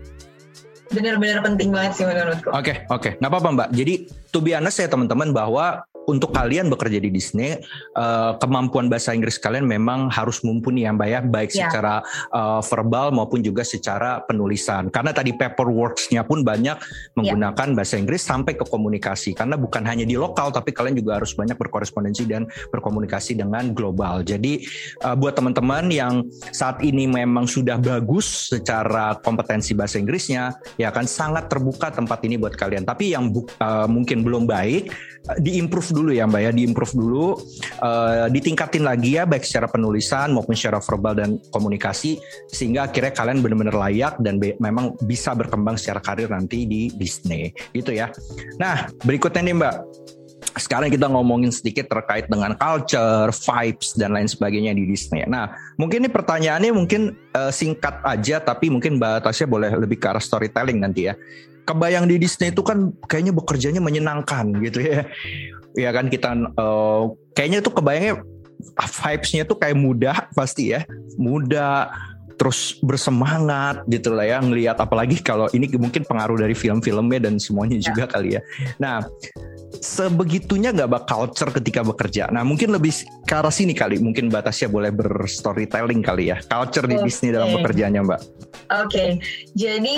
[0.93, 2.53] benar-benar penting banget sih menurutku.
[2.53, 3.01] Oke, okay, oke.
[3.01, 3.12] Okay.
[3.17, 3.69] Nggak apa-apa Mbak.
[3.73, 3.95] Jadi
[4.36, 7.57] to be honest ya teman-teman bahwa untuk kalian bekerja di Disney
[7.97, 11.19] uh, kemampuan bahasa Inggris kalian memang harus mumpuni ya Mbak ya.
[11.25, 11.67] Baik yeah.
[11.67, 11.93] secara
[12.31, 14.89] uh, verbal maupun juga secara penulisan.
[14.93, 16.77] Karena tadi paperworksnya pun banyak
[17.17, 17.75] menggunakan yeah.
[17.75, 19.33] bahasa Inggris sampai ke komunikasi.
[19.33, 24.21] Karena bukan hanya di lokal tapi kalian juga harus banyak berkorespondensi dan berkomunikasi dengan global.
[24.21, 24.65] Jadi
[25.01, 31.09] uh, buat teman-teman yang saat ini memang sudah bagus secara kompetensi bahasa Inggrisnya ya kan
[31.09, 32.85] sangat terbuka tempat ini buat kalian.
[32.85, 34.93] Tapi yang uh, mungkin belum baik
[35.41, 37.27] diimprove dulu ya Mbak ya, diimprove dulu,
[37.79, 42.19] uh, ditingkatin lagi ya baik secara penulisan maupun secara verbal dan komunikasi
[42.51, 47.55] sehingga akhirnya kalian benar-benar layak dan be memang bisa berkembang secara karir nanti di Disney
[47.71, 48.12] gitu ya.
[48.60, 49.75] Nah berikutnya nih Mbak,
[50.60, 55.23] sekarang kita ngomongin sedikit terkait dengan culture, vibes dan lain sebagainya di Disney.
[55.27, 60.08] Nah, mungkin ini pertanyaannya mungkin uh, singkat aja tapi mungkin Mbak Tasya boleh lebih ke
[60.08, 61.15] arah storytelling nanti ya
[61.65, 65.10] kebayang di Disney itu kan kayaknya bekerjanya menyenangkan gitu ya.
[65.75, 68.23] Ya kan kita uh, kayaknya tuh kebayangnya
[68.75, 70.88] vibes-nya tuh kayak muda pasti ya.
[71.19, 71.91] Muda
[72.35, 77.79] terus bersemangat gitu lah ya ngelihat apalagi kalau ini mungkin pengaruh dari film-filmnya dan semuanya
[77.79, 77.91] ya.
[77.91, 78.41] juga kali ya.
[78.75, 79.07] Nah,
[79.79, 82.27] sebegitunya nggak bak culture ketika bekerja.
[82.31, 82.91] Nah, mungkin lebih
[83.23, 83.99] ke arah sini kali.
[83.99, 86.38] Mungkin Batasya boleh berstorytelling kali ya.
[86.43, 87.05] Culture di okay.
[87.07, 88.21] Disney dalam bekerjanya, Mbak.
[88.21, 88.89] Oke.
[88.91, 89.09] Okay.
[89.55, 89.95] Jadi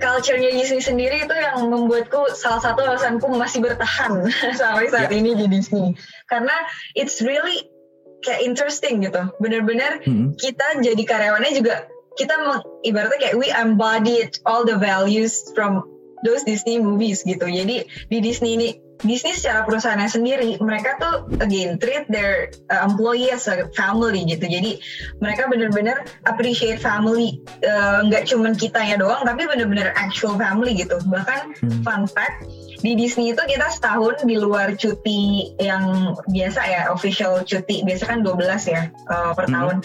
[0.00, 4.26] culture-nya Disney sendiri itu yang membuatku salah satu alasanku masih bertahan
[4.58, 5.20] sampai saat yeah.
[5.20, 5.94] ini di Disney.
[6.26, 6.56] Karena
[6.96, 7.68] it's really
[8.24, 9.30] kayak interesting gitu.
[9.38, 10.34] Bener-bener hmm.
[10.40, 11.86] kita jadi karyawannya juga
[12.18, 12.34] kita
[12.82, 15.86] ibaratnya kayak we embodied all the values from
[16.26, 17.46] those Disney movies gitu.
[17.46, 18.68] Jadi di Disney ini
[19.02, 24.44] Disney secara perusahaannya sendiri mereka tuh again treat their uh, employee as a family gitu
[24.44, 24.76] jadi
[25.18, 30.76] mereka benar-benar appreciate family uh, nggak uh, cuman kita ya doang tapi benar-benar actual family
[30.76, 31.80] gitu bahkan hmm.
[31.84, 32.44] fun fact
[32.80, 38.24] di Disney itu kita setahun di luar cuti yang biasa ya official cuti biasa kan
[38.24, 39.54] 12 ya uh, per hmm.
[39.54, 39.76] tahun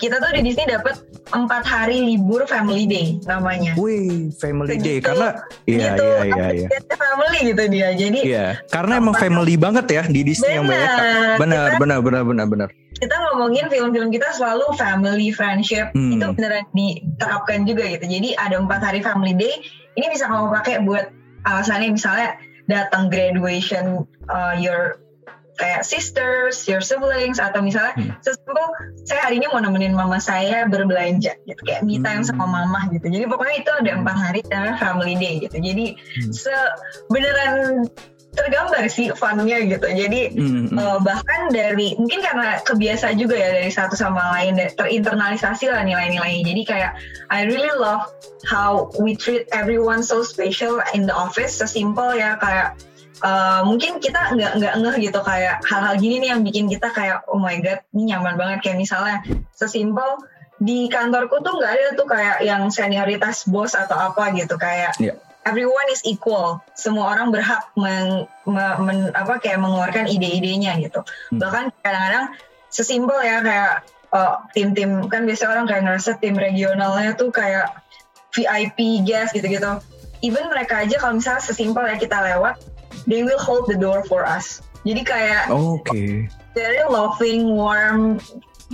[0.00, 0.96] kita tuh di Disney dapat
[1.34, 3.76] empat hari libur family day namanya.
[3.76, 6.68] Wih family day karena iya gitu, iya iya iya.
[6.96, 8.20] Family gitu dia jadi.
[8.24, 10.88] Iya karena emang family banget ya di Disney yang banyak.
[11.36, 12.68] Benar kita, benar benar benar benar.
[12.98, 16.18] Kita ngomongin film-film kita selalu family friendship hmm.
[16.18, 18.06] itu beneran diterapkan juga gitu.
[18.08, 19.54] Jadi ada empat hari family day
[19.98, 21.17] ini bisa kamu pakai buat
[21.48, 22.36] alasannya misalnya
[22.68, 25.00] datang graduation uh, your
[25.58, 28.14] kayak sisters, your siblings atau misalnya hmm.
[28.22, 28.66] sesimpel
[29.02, 32.30] saya hari ini mau nemenin mama saya berbelanja gitu kayak me time hmm.
[32.30, 33.10] sama mama gitu.
[33.10, 35.58] Jadi pokoknya itu ada empat hari dan family day gitu.
[35.58, 36.30] Jadi hmm.
[38.38, 39.82] Tergambar sih funnya gitu.
[39.82, 40.78] Jadi mm-hmm.
[40.78, 46.42] uh, bahkan dari mungkin karena kebiasa juga ya dari satu sama lain terinternalisasi lah nilai-nilainya.
[46.46, 46.92] Jadi kayak
[47.34, 48.06] I really love
[48.46, 51.58] how we treat everyone so special in the office.
[51.58, 52.78] Sesimpel ya kayak
[53.18, 57.26] Uh, mungkin kita nggak nggak ngeh gitu kayak hal-hal gini nih yang bikin kita kayak
[57.26, 59.26] oh my god ini nyaman banget kayak misalnya
[59.58, 60.22] sesimpel
[60.62, 65.18] di kantorku tuh nggak ada tuh kayak yang senioritas bos atau apa gitu kayak yeah
[65.48, 66.60] everyone is equal.
[66.76, 71.00] Semua orang berhak men, men, apa kayak mengeluarkan ide-idenya gitu.
[71.32, 71.40] Hmm.
[71.40, 72.36] Bahkan kadang-kadang
[72.68, 73.74] sesimpel ya kayak
[74.12, 77.72] uh, tim-tim kan biasa orang kayak ngerasa tim regionalnya tuh kayak
[78.36, 79.80] VIP guest gitu-gitu.
[80.20, 82.60] Even mereka aja kalau misalnya sesimpel ya kita lewat,
[83.08, 84.60] they will hold the door for us.
[84.84, 85.50] Jadi kayak.
[85.50, 86.28] Okay.
[86.52, 88.18] Very loving, warm.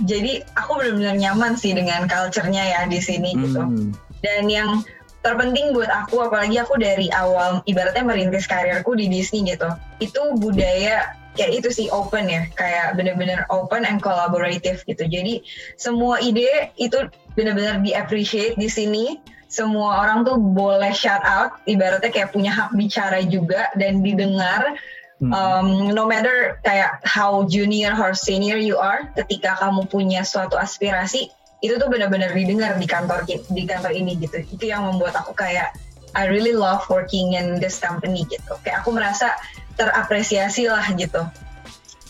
[0.03, 3.61] Jadi aku benar-benar nyaman sih dengan culture-nya ya di sini gitu.
[3.61, 3.93] Hmm.
[4.25, 4.81] Dan yang
[5.25, 9.73] terpenting buat aku apalagi aku dari awal ibaratnya merintis karirku di Disney gitu.
[9.97, 12.45] Itu budaya kayak itu sih open ya.
[12.53, 15.09] Kayak bener-bener open and collaborative gitu.
[15.09, 15.41] Jadi
[15.81, 19.17] semua ide itu bener-bener di appreciate di sini.
[19.49, 24.77] Semua orang tuh boleh shout out ibaratnya kayak punya hak bicara juga dan didengar.
[25.15, 25.31] Hmm.
[25.31, 31.31] um, no matter kayak how junior or senior you are ketika kamu punya suatu aspirasi
[31.63, 34.43] itu tuh benar-benar didengar di kantor di kantor ini gitu.
[34.43, 35.75] Itu yang membuat aku kayak
[36.15, 38.55] I really love working in this company gitu.
[38.63, 39.35] Kayak aku merasa
[39.75, 41.23] terapresiasi lah gitu.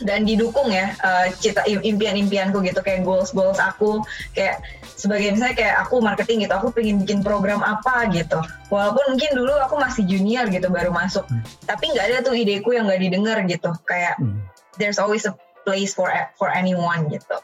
[0.03, 2.83] Dan didukung ya uh, cita impian-impianku gitu.
[2.83, 4.03] Kayak goals goals aku
[4.35, 4.61] kayak
[4.95, 8.41] sebagai misalnya kayak aku marketing gitu aku pengen bikin program apa gitu.
[8.69, 11.25] Walaupun mungkin dulu aku masih junior gitu baru masuk.
[11.25, 11.41] Hmm.
[11.65, 13.71] tapi nggak ada tuh ideku yang nggak didengar gitu.
[13.87, 14.43] Kayak hmm.
[14.77, 15.33] there's always a
[15.65, 17.41] place for for anyone gitu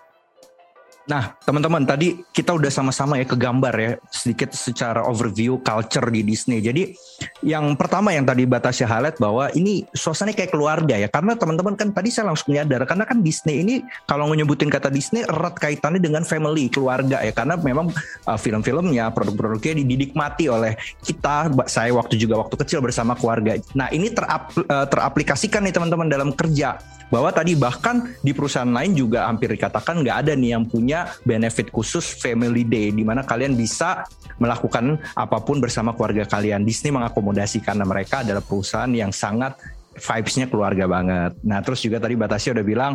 [1.12, 6.24] Nah, teman-teman, tadi kita udah sama-sama ya ke gambar ya sedikit secara overview culture di
[6.24, 6.64] Disney.
[6.64, 6.96] Jadi,
[7.44, 11.12] yang pertama yang tadi Batasya highlight bahwa ini suasananya kayak keluarga ya.
[11.12, 15.28] Karena teman-teman kan tadi saya langsung nyadar karena kan Disney ini kalau nyebutin kata Disney
[15.28, 17.36] erat kaitannya dengan family, keluarga ya.
[17.36, 17.92] Karena memang
[18.24, 23.60] uh, film-filmnya, produk-produknya didikmati oleh kita, saya waktu juga waktu kecil bersama keluarga.
[23.76, 26.80] Nah, ini terap, uh, teraplikasikan nih teman-teman dalam kerja
[27.12, 31.70] bahwa tadi bahkan di perusahaan lain juga hampir dikatakan nggak ada nih yang punya benefit
[31.70, 34.06] khusus family day di mana kalian bisa
[34.42, 36.66] melakukan apa pun bersama keluarga kalian.
[36.66, 39.58] Disney mengakomodasi karena mereka adalah perusahaan yang sangat
[39.92, 41.36] vibes-nya keluarga banget.
[41.44, 42.94] Nah, terus juga tadi Batasya udah bilang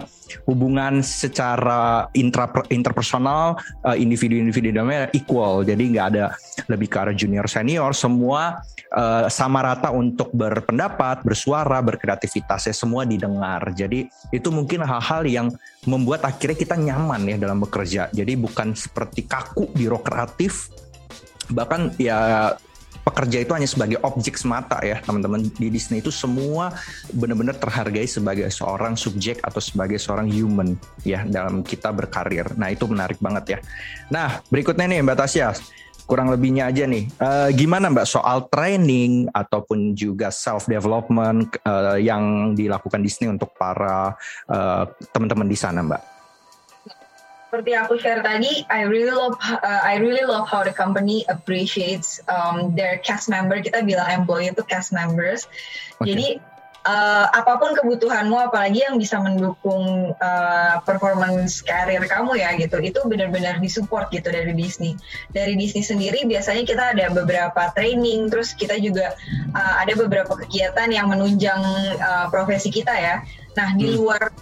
[0.49, 5.61] hubungan secara intra interpersonal uh, individu-individu dalamnya equal.
[5.61, 6.33] Jadi nggak ada
[6.73, 8.65] lebih ke arah junior senior, semua
[8.97, 13.61] uh, sama rata untuk berpendapat, bersuara, berkreativitas ya semua didengar.
[13.77, 15.47] Jadi itu mungkin hal-hal yang
[15.85, 18.09] membuat akhirnya kita nyaman ya dalam bekerja.
[18.09, 20.73] Jadi bukan seperti kaku birokratif
[21.47, 22.51] bahkan ya
[23.07, 26.75] pekerja itu hanya sebagai objek semata ya teman-teman di Disney itu semua
[27.15, 30.75] benar-benar terhargai sebagai seorang subjek atau sebagai seorang human
[31.07, 32.51] ya dalam kita berkarir.
[32.59, 33.59] Nah itu menarik banget ya.
[34.11, 35.55] Nah berikutnya nih Mbak Tasya
[36.07, 37.07] kurang lebihnya aja nih.
[37.19, 43.55] Uh, gimana Mbak soal training ataupun juga self development uh, eh, yang dilakukan Disney untuk
[43.59, 44.15] para
[44.51, 46.16] uh, teman-teman di sana Mbak?
[47.47, 52.19] Seperti aku share tadi, I really love uh, I really love how the company appreciates
[52.27, 53.63] um, their cast member.
[53.63, 55.47] Kita bilang employee itu cast members.
[56.03, 56.11] Okay.
[56.11, 56.29] Jadi
[56.83, 62.99] uh, apa pun kebutuhanmu, apalagi yang bisa mendukung uh, performance karir kamu ya gitu, itu
[63.07, 64.99] benar-benar disupport gitu dari Disney.
[65.31, 69.15] Dari Disney sendiri biasanya kita ada beberapa training, terus kita juga
[69.55, 71.63] uh, ada beberapa kegiatan yang menunjang
[72.03, 73.23] uh, profesi kita ya.
[73.55, 73.97] Nah di hmm.
[74.03, 74.35] luar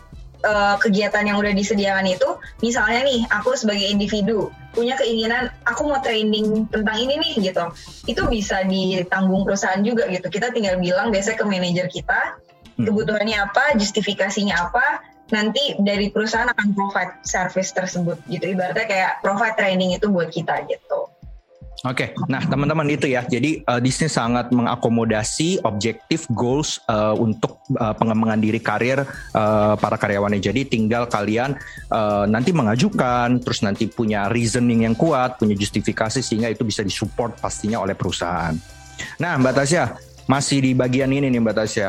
[0.44, 6.02] uh, kegiatan yang udah disediakan itu, misalnya nih aku sebagai individu punya keinginan aku mau
[6.02, 7.64] training tentang ini nih gitu,
[8.10, 10.28] itu bisa ditanggung perusahaan juga gitu.
[10.28, 12.20] Kita tinggal bilang biasanya ke manajer kita
[12.76, 12.84] hmm.
[12.84, 18.52] kebutuhannya apa, justifikasinya apa, nanti dari perusahaan akan provide service tersebut gitu.
[18.52, 21.08] Ibaratnya kayak provide training itu buat kita gitu.
[21.84, 22.32] Oke, okay.
[22.32, 23.28] nah teman-teman itu ya.
[23.28, 29.04] Jadi uh, Disney sangat mengakomodasi objektif goals uh, untuk uh, pengembangan diri karir
[29.36, 30.40] uh, para karyawannya.
[30.40, 31.52] Jadi tinggal kalian
[31.92, 37.36] uh, nanti mengajukan, terus nanti punya reasoning yang kuat, punya justifikasi sehingga itu bisa disupport
[37.36, 38.56] pastinya oleh perusahaan.
[39.20, 39.84] Nah, Mbak Tasya,
[40.24, 41.88] masih di bagian ini nih Mbak Tasya.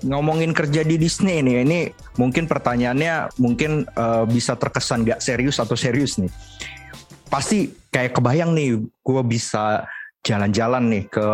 [0.00, 5.76] Ngomongin kerja di Disney ini, ini mungkin pertanyaannya mungkin uh, bisa terkesan gak serius atau
[5.76, 6.32] serius nih
[7.30, 9.86] pasti kayak kebayang nih gue bisa
[10.26, 11.28] jalan-jalan nih ke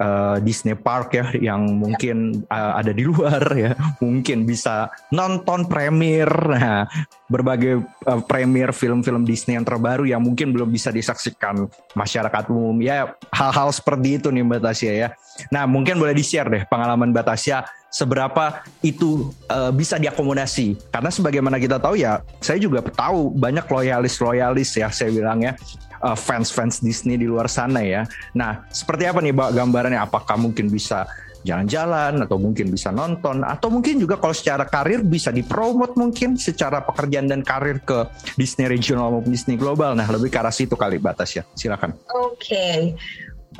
[0.00, 3.76] uh, Disney Park ya yang mungkin uh, ada di luar ya.
[4.04, 6.88] Mungkin bisa nonton premier nah,
[7.28, 12.80] berbagai uh, premier film-film Disney yang terbaru yang mungkin belum bisa disaksikan masyarakat umum.
[12.80, 15.08] Ya hal-hal seperti itu nih Mbak Tasya ya.
[15.52, 20.80] Nah mungkin boleh di share deh pengalaman Mbak Tasya seberapa itu uh, bisa diakomodasi.
[20.88, 25.52] Karena sebagaimana kita tahu ya saya juga tahu banyak loyalis loyalis ya saya bilang ya
[26.00, 28.08] uh, fans-fans Disney di luar sana ya.
[28.32, 30.00] Nah seperti apa nih gambarannya?
[30.00, 31.04] Apakah mungkin bisa
[31.44, 33.44] jalan-jalan atau mungkin bisa nonton?
[33.44, 38.08] Atau mungkin juga kalau secara karir bisa dipromot mungkin secara pekerjaan dan karir ke
[38.40, 39.92] Disney regional maupun Disney global?
[39.92, 41.92] Nah lebih ke arah situ kali batas ya silakan.
[42.08, 42.40] Oke.
[42.40, 42.76] Okay.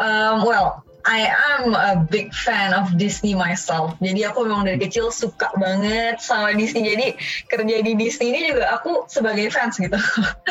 [0.01, 1.27] um, well I
[1.59, 3.99] am a big fan of Disney myself.
[3.99, 6.95] Jadi aku memang dari kecil suka banget sama Disney.
[6.95, 7.07] Jadi
[7.51, 9.99] kerja di Disney ini juga aku sebagai fans gitu.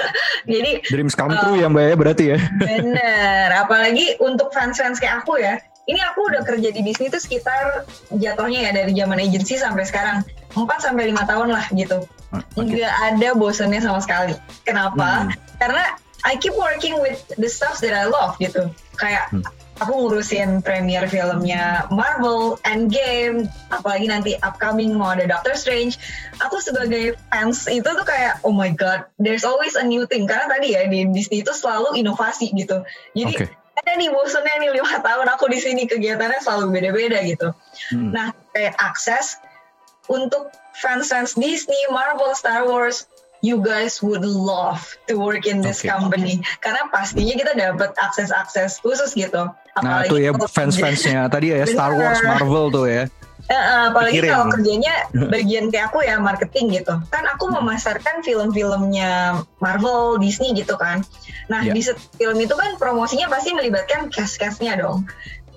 [0.52, 2.38] Jadi dreams come true uh, ya Mbak ya berarti ya.
[2.60, 3.48] Bener.
[3.56, 5.56] Apalagi untuk fans-fans kayak aku ya.
[5.88, 10.22] Ini aku udah kerja di Disney itu sekitar jatuhnya ya dari zaman agency sampai sekarang
[10.54, 12.06] 4 sampai lima tahun lah gitu.
[12.32, 12.80] Ah, okay.
[12.80, 14.36] Nggak ada bosannya sama sekali.
[14.68, 15.26] Kenapa?
[15.26, 15.34] Hmm.
[15.58, 15.84] Karena
[16.22, 18.70] I keep working with the stuff that I love gitu.
[19.00, 25.98] Kayak hmm aku ngurusin premier filmnya Marvel, Endgame, apalagi nanti upcoming mau ada Doctor Strange.
[26.46, 30.46] Aku sebagai fans itu tuh kayak oh my god, there's always a new thing karena
[30.46, 32.86] tadi ya di Disney itu selalu inovasi gitu.
[33.18, 33.50] Jadi okay.
[33.82, 37.50] ada nih bosannya nih lima tahun aku di sini kegiatannya selalu beda-beda gitu.
[37.90, 38.14] Hmm.
[38.14, 39.42] Nah kayak akses
[40.06, 43.10] untuk fans-fans Disney, Marvel, Star Wars
[43.42, 45.90] you guys would love to work in this okay.
[45.90, 49.50] company karena pastinya kita dapat akses-akses khusus gitu.
[49.76, 53.06] Apalagi nah tuh ya fans-fansnya tadi ya Star Wars, Marvel tuh ya.
[53.52, 54.32] Uh, apalagi Pikirin.
[54.32, 54.94] kalau kerjanya
[55.34, 61.04] bagian kayak aku ya marketing gitu kan aku memasarkan film-filmnya Marvel Disney gitu kan
[61.52, 61.76] nah yeah.
[61.76, 61.84] di
[62.16, 65.04] film itu kan promosinya pasti melibatkan cast-castnya dong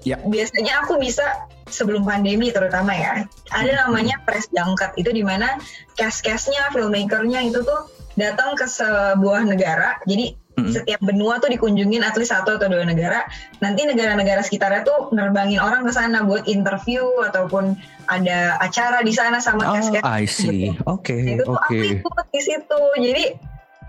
[0.04, 0.20] Ya.
[0.20, 3.24] Biasanya aku bisa sebelum pandemi terutama ya.
[3.50, 3.80] Ada hmm.
[3.88, 5.56] namanya press junket itu di mana
[5.96, 9.98] cast-castnya, filmmakernya itu tuh datang ke sebuah negara.
[10.04, 10.72] Jadi hmm.
[10.72, 13.26] setiap benua tuh dikunjungin at least satu atau dua negara.
[13.62, 17.74] Nanti negara-negara sekitarnya tuh nerbangin orang ke sana buat interview ataupun
[18.10, 20.04] ada acara di sana sama oh, cast-cast.
[20.04, 20.74] I see.
[20.84, 21.14] Oke.
[21.14, 22.00] Okay, itu okay.
[22.00, 22.82] aku ikut di situ.
[23.00, 23.24] Jadi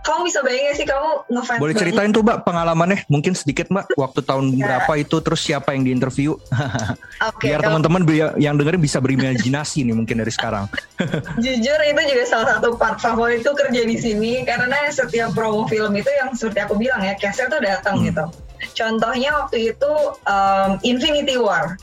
[0.06, 0.86] kamu bisa bayangin sih?
[0.86, 3.10] Kamu ngefans Boleh ceritain tuh mbak pengalamannya?
[3.10, 4.70] Mungkin sedikit mbak waktu tahun ya.
[4.70, 6.38] berapa itu terus siapa yang diinterview?
[7.16, 8.04] Okay, biar teman-teman
[8.36, 10.68] yang dengerin bisa berimajinasi nih mungkin dari sekarang.
[11.44, 14.44] Jujur itu juga salah satu part favorit itu kerja di sini.
[14.44, 18.12] Karena setiap promo film itu yang seperti aku bilang ya castnya tuh datang hmm.
[18.12, 18.26] gitu.
[18.76, 19.92] Contohnya waktu itu
[20.28, 21.80] um, Infinity War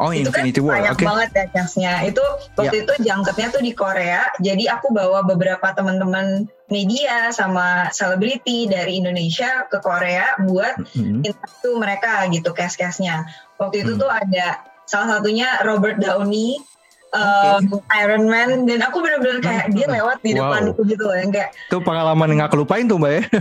[0.00, 0.74] Oh, itu kan Infinity kan War.
[0.80, 1.04] banyak okay.
[1.04, 1.92] banget ya castnya.
[2.08, 2.24] Itu
[2.56, 2.84] waktu yeah.
[2.88, 4.32] itu jangketnya tuh di Korea.
[4.40, 11.20] Jadi aku bawa beberapa teman-teman media sama selebriti dari Indonesia ke Korea buat mm-hmm.
[11.28, 13.28] interview mereka gitu cast-castnya.
[13.60, 14.00] Waktu itu mm.
[14.00, 16.64] tuh ada salah satunya Robert Downey,
[17.12, 18.00] um, okay.
[18.00, 20.48] Iron Man, dan aku bener-bener kayak dia lewat di wow.
[20.48, 21.52] depan gitu loh, yang kayak.
[21.68, 23.22] Itu pengalaman yang gak kelupain tuh mbak ya.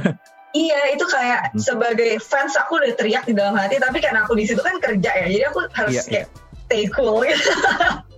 [0.49, 1.62] Iya itu kayak hmm.
[1.62, 5.14] sebagai fans aku udah teriak di dalam hati tapi karena aku di situ kan kerja
[5.14, 7.41] ya jadi aku harus yeah, kayak yeah stay cool gitu.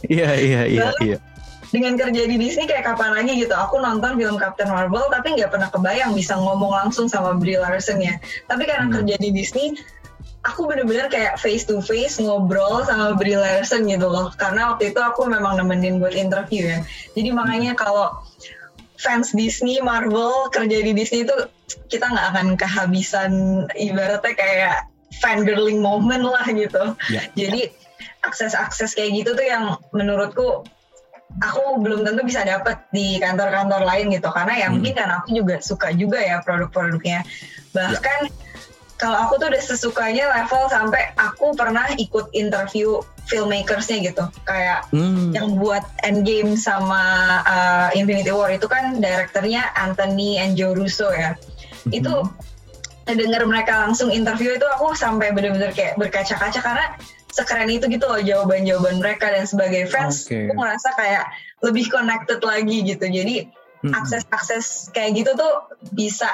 [0.02, 1.18] Iya iya iya iya.
[1.70, 5.54] Dengan kerja di Disney kayak kapan lagi gitu, aku nonton film Captain Marvel tapi nggak
[5.54, 8.18] pernah kebayang bisa ngomong langsung sama Brie Larson ya.
[8.50, 8.96] Tapi karena hmm.
[8.98, 9.78] kerja di Disney,
[10.42, 14.34] aku bener-bener kayak face to face ngobrol sama Brie Larson gitu loh.
[14.36, 16.82] Karena waktu itu aku memang nemenin buat interview ya.
[17.14, 18.10] Jadi makanya kalau
[18.98, 21.38] fans Disney, Marvel kerja di Disney itu
[21.88, 23.32] kita nggak akan kehabisan
[23.78, 24.76] ibaratnya kayak
[25.22, 26.98] fangirling moment lah gitu.
[27.14, 27.30] Yeah.
[27.38, 27.81] Jadi
[28.26, 30.66] akses-akses kayak gitu tuh yang menurutku
[31.40, 34.74] aku belum tentu bisa dapat di kantor-kantor lain gitu karena ya hmm.
[34.78, 37.24] mungkin karena aku juga suka juga ya produk-produknya
[37.72, 38.52] bahkan yeah
[39.02, 45.34] kalau aku tuh udah sesukanya level sampai aku pernah ikut interview filmmakersnya gitu kayak hmm.
[45.34, 47.02] yang buat Endgame sama
[47.42, 51.98] uh, Infinity War itu kan direkturnya Anthony and Joe Russo ya hmm.
[51.98, 52.14] itu
[53.10, 56.86] denger mereka langsung interview itu aku sampai bener-bener kayak berkaca-kaca karena
[57.32, 60.52] sekeren itu gitu loh jawaban-jawaban mereka dan sebagai fans okay.
[60.52, 61.26] aku ngerasa kayak
[61.64, 63.48] lebih connected lagi gitu jadi
[63.84, 63.94] hmm.
[63.96, 65.54] akses-akses kayak gitu tuh
[65.96, 66.28] bisa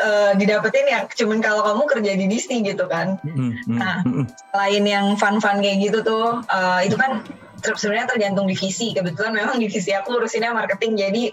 [0.00, 3.16] uh, didapetin ya cuman kalau kamu kerja di Disney gitu kan.
[3.24, 3.76] Mm-hmm.
[3.80, 4.04] Nah,
[4.52, 7.24] lain yang fun-fun kayak gitu tuh, uh, itu kan
[7.64, 8.92] sebenarnya tergantung divisi.
[8.92, 11.24] Kebetulan memang divisi aku urusinnya marketing, jadi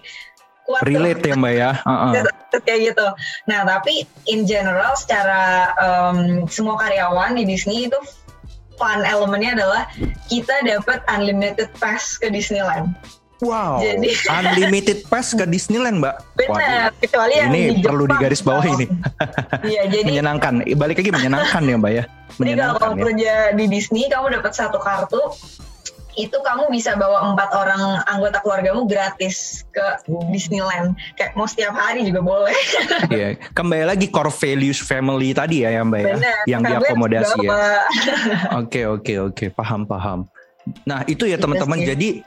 [0.63, 2.11] kuat relate ya mbak ya uh-uh.
[2.63, 3.07] kayak gitu
[3.49, 7.99] nah tapi in general secara um, semua karyawan di Disney itu
[8.77, 9.83] fun elemennya adalah
[10.27, 12.93] kita dapat unlimited pass ke Disneyland
[13.43, 13.83] Wow.
[13.83, 16.15] Jadi unlimited pass ke Disneyland, Mbak.
[16.39, 18.87] Benar, kecuali yang ini di perlu digaris bawah ini.
[19.63, 20.63] Iya, jadi menyenangkan.
[20.75, 22.03] Balik lagi menyenangkan ya, Mbak ya.
[22.35, 23.03] Jadi kalau ya.
[23.07, 25.21] kerja di Disney, kamu dapat satu kartu,
[26.15, 29.85] itu kamu bisa bawa empat orang anggota keluargamu gratis ke
[30.29, 30.93] Disneyland.
[31.17, 32.55] Kayak mau setiap hari juga boleh.
[33.13, 37.53] Iya, kembali lagi core values family tadi ya, ya Mbak ya, Bener, yang diakomodasi ya.
[38.61, 40.19] Oke, oke, oke, paham, paham.
[40.87, 41.83] Nah itu ya teman-teman.
[41.83, 42.23] Jadi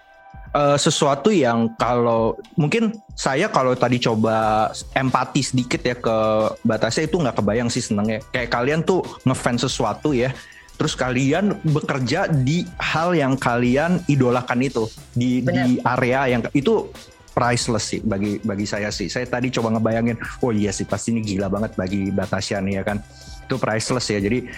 [0.56, 6.16] uh, sesuatu yang kalau mungkin saya kalau tadi coba empati sedikit ya ke
[6.64, 8.22] batasnya itu nggak kebayang sih senengnya.
[8.30, 10.30] Kayak kalian tuh ngefans sesuatu ya,
[10.76, 14.84] terus kalian bekerja di hal yang kalian idolakan itu
[15.16, 16.88] di di area yang itu
[17.36, 19.12] priceless sih bagi bagi saya sih.
[19.12, 22.82] Saya tadi coba ngebayangin, oh iya sih pasti ini gila banget bagi Batasya nih ya
[22.84, 23.04] kan
[23.46, 24.18] itu priceless ya.
[24.18, 24.48] Jadi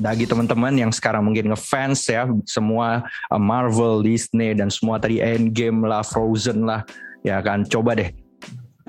[0.00, 5.84] bagi teman-teman yang sekarang mungkin ngefans ya semua uh, Marvel, Disney dan semua tadi Endgame
[5.84, 6.80] lah, Frozen lah,
[7.20, 8.23] ya kan coba deh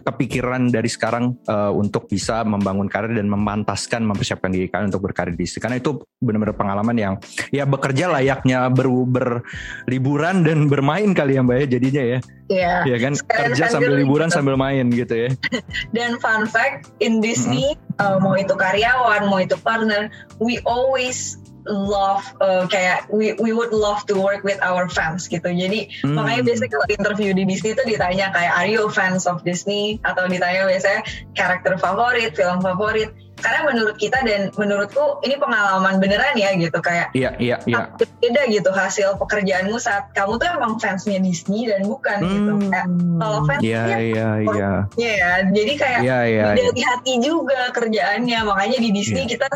[0.05, 5.33] kepikiran dari sekarang uh, untuk bisa membangun karir dan memantaskan mempersiapkan diri kalian untuk berkarir
[5.33, 7.13] di sini karena itu benar-benar pengalaman yang
[7.49, 12.85] ya bekerja layaknya ber, berliburan dan bermain kali ya mbak ya jadinya ya Iya.
[12.85, 14.37] Ya kan kerja sambil liburan gitu.
[14.37, 15.29] sambil main gitu ya.
[15.97, 18.05] Dan fun fact in Disney mm -hmm.
[18.05, 23.73] uh, mau itu karyawan mau itu partner we always love uh, kayak we we would
[23.73, 25.45] love to work with our fans gitu.
[25.49, 26.13] Jadi hmm.
[26.13, 30.29] makanya biasanya kalau interview di Disney itu ditanya kayak are you fans of Disney atau
[30.29, 31.01] ditanya biasanya
[31.33, 33.11] karakter favorit, film favorit.
[33.35, 37.91] Karena menurut kita dan menurutku ini pengalaman beneran ya gitu kayak Iya, iya, iya.
[37.99, 42.31] Beda gitu hasil pekerjaanmu saat kamu tuh emang fansnya Disney dan bukan gitu.
[42.31, 42.59] hmm.
[42.63, 42.71] gitu.
[42.71, 42.87] Kayak,
[43.19, 44.71] kalau fans Iya, iya, iya.
[44.95, 45.31] ya.
[45.51, 46.87] Jadi kayak yeah, yeah, dari yeah.
[46.95, 48.39] hati juga kerjaannya.
[48.47, 49.31] Makanya di Disney yeah.
[49.35, 49.47] kita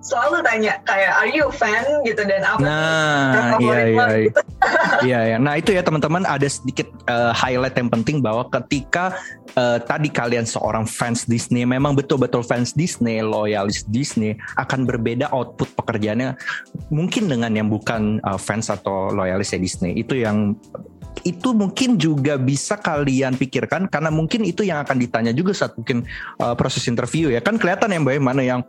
[0.00, 4.06] selalu tanya kayak are you fan gitu dan apa nah iya iya iya.
[4.24, 4.40] Gitu.
[5.04, 9.12] iya iya nah itu ya teman-teman ada sedikit uh, highlight yang penting bahwa ketika
[9.60, 15.68] uh, tadi kalian seorang fans Disney memang betul-betul fans Disney loyalis Disney akan berbeda output
[15.76, 16.32] pekerjaannya
[16.88, 20.56] mungkin dengan yang bukan uh, fans atau loyalis ya Disney itu yang
[21.22, 26.08] itu mungkin juga bisa kalian pikirkan karena mungkin itu yang akan ditanya juga saat mungkin
[26.40, 27.44] uh, proses interview ya.
[27.44, 28.60] Kan kelihatan ya mbak ya, mana yang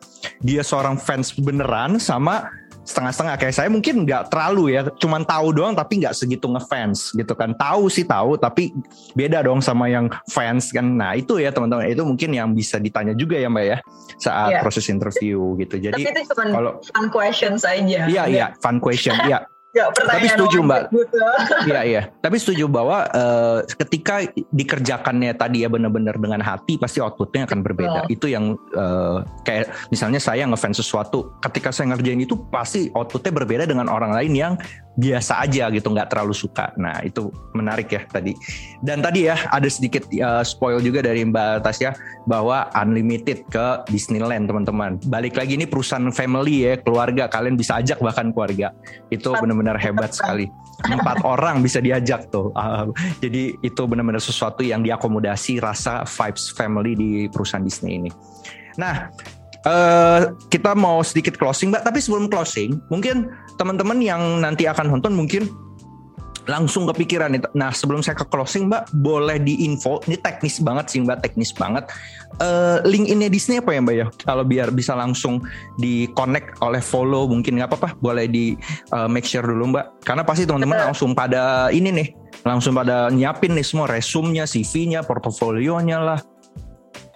[0.43, 3.35] dia seorang fans beneran sama setengah-setengah.
[3.39, 7.55] Kayak saya mungkin nggak terlalu ya cuman tahu doang tapi nggak segitu ngefans gitu kan.
[7.55, 8.75] Tahu sih tahu tapi
[9.15, 10.83] beda dong sama yang fans kan.
[10.83, 11.87] Nah itu ya teman-teman.
[11.87, 13.77] Itu mungkin yang bisa ditanya juga ya mbak ya
[14.19, 14.61] saat yeah.
[14.61, 15.79] proses interview gitu.
[15.79, 19.15] Jadi tapi itu cuma kalau fun question saja iya iya fun question.
[19.23, 20.91] Iya Ya, tapi setuju mbak.
[21.69, 22.01] Iya iya.
[22.19, 27.99] Tapi setuju bahwa uh, ketika dikerjakannya tadi ya benar-benar dengan hati pasti outputnya akan berbeda.
[28.03, 28.07] Oh.
[28.11, 33.63] Itu yang uh, kayak misalnya saya ngefans sesuatu, ketika saya ngerjain itu pasti outputnya berbeda
[33.63, 34.53] dengan orang lain yang
[34.99, 36.75] biasa aja gitu nggak terlalu suka.
[36.75, 38.35] Nah itu menarik ya tadi.
[38.83, 41.95] Dan tadi ya ada sedikit uh, spoil juga dari Mbak Tasya
[42.27, 44.99] bahwa unlimited ke Disneyland teman-teman.
[45.07, 47.31] Balik lagi ini perusahaan family ya keluarga.
[47.31, 48.75] Kalian bisa ajak bahkan keluarga.
[49.07, 50.51] Itu benar-benar hebat sekali.
[50.83, 52.51] Empat orang bisa diajak tuh.
[52.51, 52.91] Uh,
[53.23, 58.11] jadi itu benar-benar sesuatu yang diakomodasi rasa vibes family di perusahaan Disney ini.
[58.75, 59.07] Nah
[59.61, 63.29] Uh, kita mau sedikit closing mbak tapi sebelum closing mungkin
[63.61, 65.45] teman-teman yang nanti akan nonton mungkin
[66.49, 67.41] langsung kepikiran nih.
[67.53, 71.85] Nah sebelum saya ke closing mbak boleh diinfo ini teknis banget sih mbak teknis banget.
[72.41, 74.07] Uh, link ini Disney apa ya mbak ya?
[74.25, 75.45] Kalau biar bisa langsung
[75.77, 78.57] di connect oleh follow mungkin nggak apa-apa boleh di
[78.95, 80.01] uh, make sure dulu mbak.
[80.01, 82.09] Karena pasti teman-teman langsung pada ini nih
[82.41, 86.19] langsung pada nyiapin nih semua resumnya, CV-nya, portofolionya lah.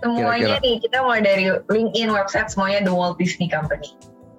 [0.06, 0.66] Semuanya Kira-kira.
[0.70, 3.90] nih kita mulai dari LinkedIn, website semuanya The Walt Disney Company.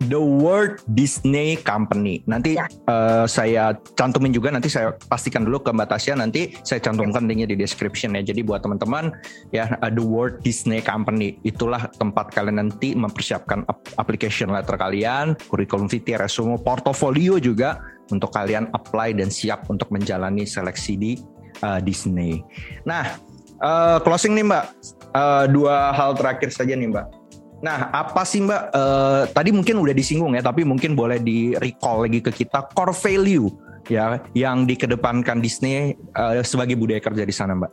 [0.06, 2.20] The Walt Disney Company.
[2.28, 2.68] Nanti ya.
[2.86, 7.50] uh, saya cantumin juga nanti saya pastikan dulu ke Mbak Tasya nanti saya cantumkan linknya
[7.50, 8.22] di description ya.
[8.22, 9.10] Jadi buat teman-teman
[9.50, 13.64] ya uh, The Walt Disney Company itulah tempat kalian nanti mempersiapkan
[13.98, 17.80] application letter kalian, curriculum vitae, resume, portofolio juga
[18.12, 21.12] untuk kalian apply dan siap untuk menjalani seleksi di
[21.64, 22.44] uh, Disney.
[22.84, 23.16] Nah,
[23.60, 24.64] uh, closing nih Mbak,
[25.14, 27.26] uh, dua hal terakhir saja nih Mbak
[27.64, 28.62] Nah, apa sih Mbak?
[28.76, 32.92] Uh, tadi mungkin udah disinggung ya, tapi mungkin boleh di recall lagi ke kita core
[32.92, 33.48] value
[33.88, 37.72] ya yang dikedepankan Disney uh, sebagai budaya kerja di sana, Mbak.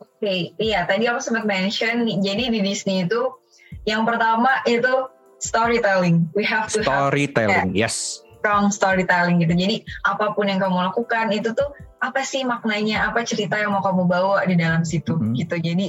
[0.00, 3.36] Oke, okay, iya tadi aku sempat mention, jadi di Disney itu
[3.84, 5.12] yang pertama itu
[5.44, 6.24] storytelling.
[6.32, 8.24] We have to storytelling, have, yes.
[8.40, 9.52] Strong storytelling gitu.
[9.52, 11.68] Jadi apa pun yang kamu lakukan itu tuh
[12.06, 15.34] apa sih maknanya, apa cerita yang mau kamu bawa di dalam situ mm -hmm.
[15.42, 15.56] gitu.
[15.58, 15.86] Jadi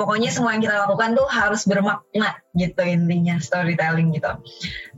[0.00, 4.32] pokoknya semua yang kita lakukan tuh harus bermakna gitu intinya storytelling gitu.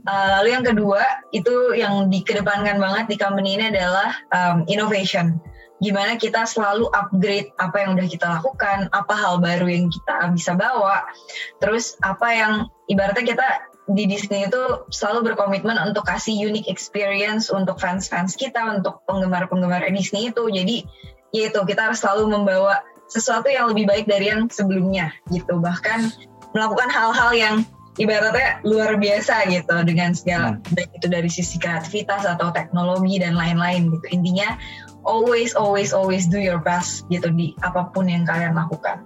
[0.07, 1.03] Uh, lalu yang kedua
[1.35, 5.43] itu yang dikedepankan banget di company ini adalah um, innovation.
[5.83, 10.55] Gimana kita selalu upgrade apa yang udah kita lakukan, apa hal baru yang kita bisa
[10.55, 11.03] bawa,
[11.59, 12.53] terus apa yang
[12.87, 13.47] ibaratnya kita
[13.91, 20.31] di Disney itu selalu berkomitmen untuk kasih unique experience untuk fans-fans kita, untuk penggemar-penggemar Disney
[20.31, 20.47] itu.
[20.47, 20.87] Jadi
[21.33, 26.13] yaitu kita harus selalu membawa sesuatu yang lebih baik dari yang sebelumnya gitu bahkan
[26.53, 27.55] melakukan hal-hal yang
[27.97, 30.73] ibaratnya luar biasa gitu dengan segala hmm.
[30.73, 34.57] baik itu dari sisi kreativitas atau teknologi dan lain-lain gitu intinya
[35.05, 39.05] always always always do your best gitu di apa pun yang kalian lakukan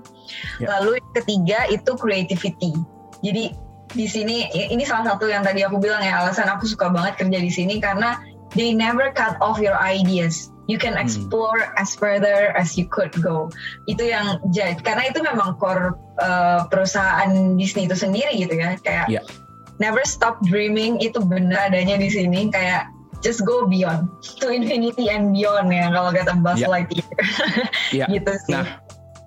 [0.63, 0.71] yeah.
[0.77, 2.71] lalu yang ketiga itu creativity
[3.19, 3.51] jadi
[3.95, 7.39] di sini ini salah satu yang tadi aku bilang ya alasan aku suka banget kerja
[7.39, 8.19] di sini karena
[8.55, 11.03] they never cut off your ideas you can hmm.
[11.03, 11.81] explore hmm.
[11.81, 13.49] as further as you could go.
[13.87, 19.07] Itu yang jadi karena itu memang core uh, perusahaan Disney itu sendiri gitu ya kayak
[19.07, 19.23] yeah.
[19.79, 22.91] never stop dreaming itu benar adanya di sini kayak
[23.25, 24.05] just go beyond
[24.37, 26.69] to infinity and beyond ya kalau kata Buzz yeah.
[26.69, 27.09] Lightyear.
[27.95, 28.07] yeah.
[28.13, 28.53] gitu sih.
[28.53, 28.83] Nah,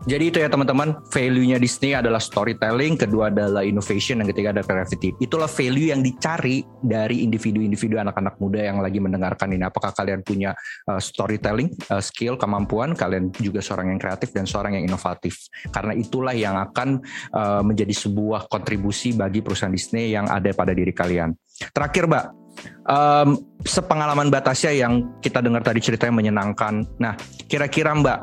[0.08, 5.12] jadi itu ya teman-teman, value-nya Disney adalah storytelling, kedua adalah innovation, dan ketiga ada creativity.
[5.20, 9.60] Itulah value yang dicari dari individu-individu anak-anak muda yang lagi mendengarkan ini.
[9.68, 10.56] Apakah kalian punya
[10.88, 15.36] uh, storytelling, uh, skill, kemampuan, kalian juga seorang yang kreatif dan seorang yang inovatif.
[15.68, 17.04] Karena itulah yang akan
[17.36, 21.36] uh, menjadi sebuah kontribusi bagi perusahaan Disney yang ada pada diri kalian.
[21.76, 22.39] Terakhir, Mbak,
[22.88, 26.86] um, sepengalaman Batasya yang kita dengar tadi ceritanya menyenangkan.
[26.96, 27.14] Nah,
[27.46, 28.18] kira-kira Mbak,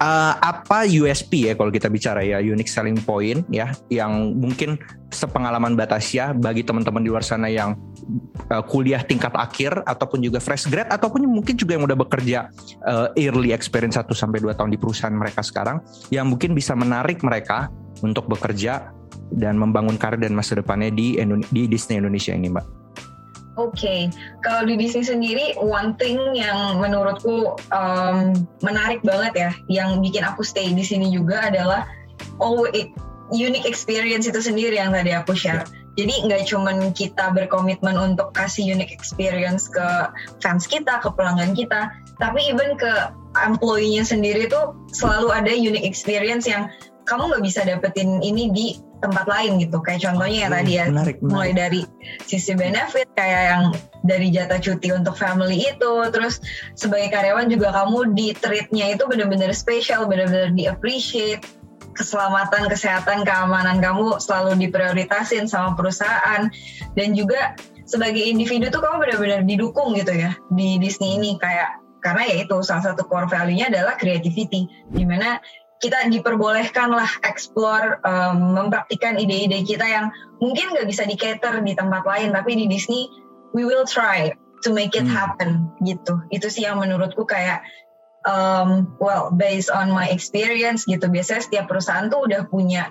[0.00, 4.76] uh, apa USP ya kalau kita bicara ya unique selling point ya yang mungkin
[5.12, 7.78] sepengalaman Batasya bagi teman-teman di luar sana yang
[8.52, 12.50] uh, kuliah tingkat akhir ataupun juga fresh grad ataupun mungkin juga yang udah bekerja
[12.84, 15.80] uh, early experience 1 sampai 2 tahun di perusahaan mereka sekarang
[16.12, 17.72] yang mungkin bisa menarik mereka
[18.04, 18.92] untuk bekerja
[19.32, 21.18] dan membangun karir dan masa depannya di
[21.50, 22.85] di Disney Indonesia ini, Mbak.
[23.56, 24.00] Oke, okay.
[24.44, 30.44] kalau di Disney sendiri, one thing yang menurutku um, menarik banget ya, yang bikin aku
[30.44, 31.88] stay di sini juga adalah
[32.36, 32.92] oh it,
[33.32, 35.64] unique experience itu sendiri yang tadi aku share.
[35.96, 40.12] Jadi nggak cuman kita berkomitmen untuk kasih unique experience ke
[40.44, 41.88] fans kita, ke pelanggan kita,
[42.20, 42.92] tapi even ke
[43.40, 46.68] employee-nya sendiri tuh selalu ada unique experience yang
[47.08, 48.66] kamu nggak bisa dapetin ini di
[49.00, 49.78] tempat lain gitu.
[49.84, 51.32] Kayak contohnya ya tadi ya, menarik, menarik.
[51.32, 51.80] mulai dari
[52.24, 53.64] sisi benefit kayak yang
[54.06, 56.38] dari jatah cuti untuk family itu, terus
[56.78, 61.42] sebagai karyawan juga kamu di treatnya itu benar-benar spesial, benar-benar di appreciate
[61.96, 66.46] keselamatan, kesehatan, keamanan kamu selalu diprioritasin sama perusahaan
[66.92, 67.56] dan juga
[67.88, 72.56] sebagai individu tuh kamu benar-benar didukung gitu ya di Disney ini kayak karena ya itu
[72.62, 75.40] salah satu core value-nya adalah creativity di mana
[75.76, 80.06] kita diperbolehkan lah explore um, mempraktikkan ide-ide kita yang
[80.40, 83.12] mungkin nggak bisa di cater di tempat lain tapi di Disney
[83.52, 84.32] we will try
[84.64, 85.12] to make it hmm.
[85.12, 87.60] happen gitu itu sih yang menurutku kayak
[88.24, 92.88] um, well based on my experience gitu biasanya setiap perusahaan tuh udah punya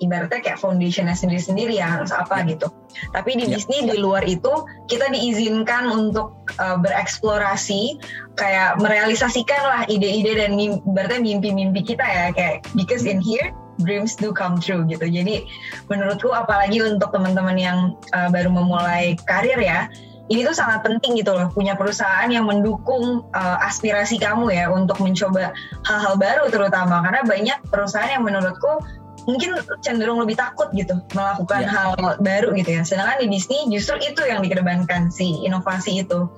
[0.00, 2.56] ibaratnya kayak foundationnya sendiri-sendiri ya harus apa ya.
[2.56, 2.68] gitu.
[3.12, 3.56] Tapi di ya.
[3.56, 4.50] Disney di luar itu
[4.88, 7.96] kita diizinkan untuk uh, bereksplorasi,
[8.36, 13.52] kayak merealisasikan lah ide-ide dan mimpi, ibaratnya mimpi-mimpi kita ya kayak because in here
[13.84, 15.04] dreams do come true gitu.
[15.04, 15.44] Jadi
[15.92, 17.78] menurutku apalagi untuk teman-teman yang
[18.16, 19.88] uh, baru memulai karir ya,
[20.26, 24.98] ini tuh sangat penting gitu loh punya perusahaan yang mendukung uh, aspirasi kamu ya untuk
[24.98, 25.54] mencoba
[25.86, 28.82] hal-hal baru terutama karena banyak perusahaan yang menurutku
[29.26, 31.74] mungkin cenderung lebih takut gitu melakukan yeah.
[31.74, 32.82] hal baru gitu ya.
[32.86, 36.30] Sedangkan di Disney justru itu yang dikedepankan si inovasi itu.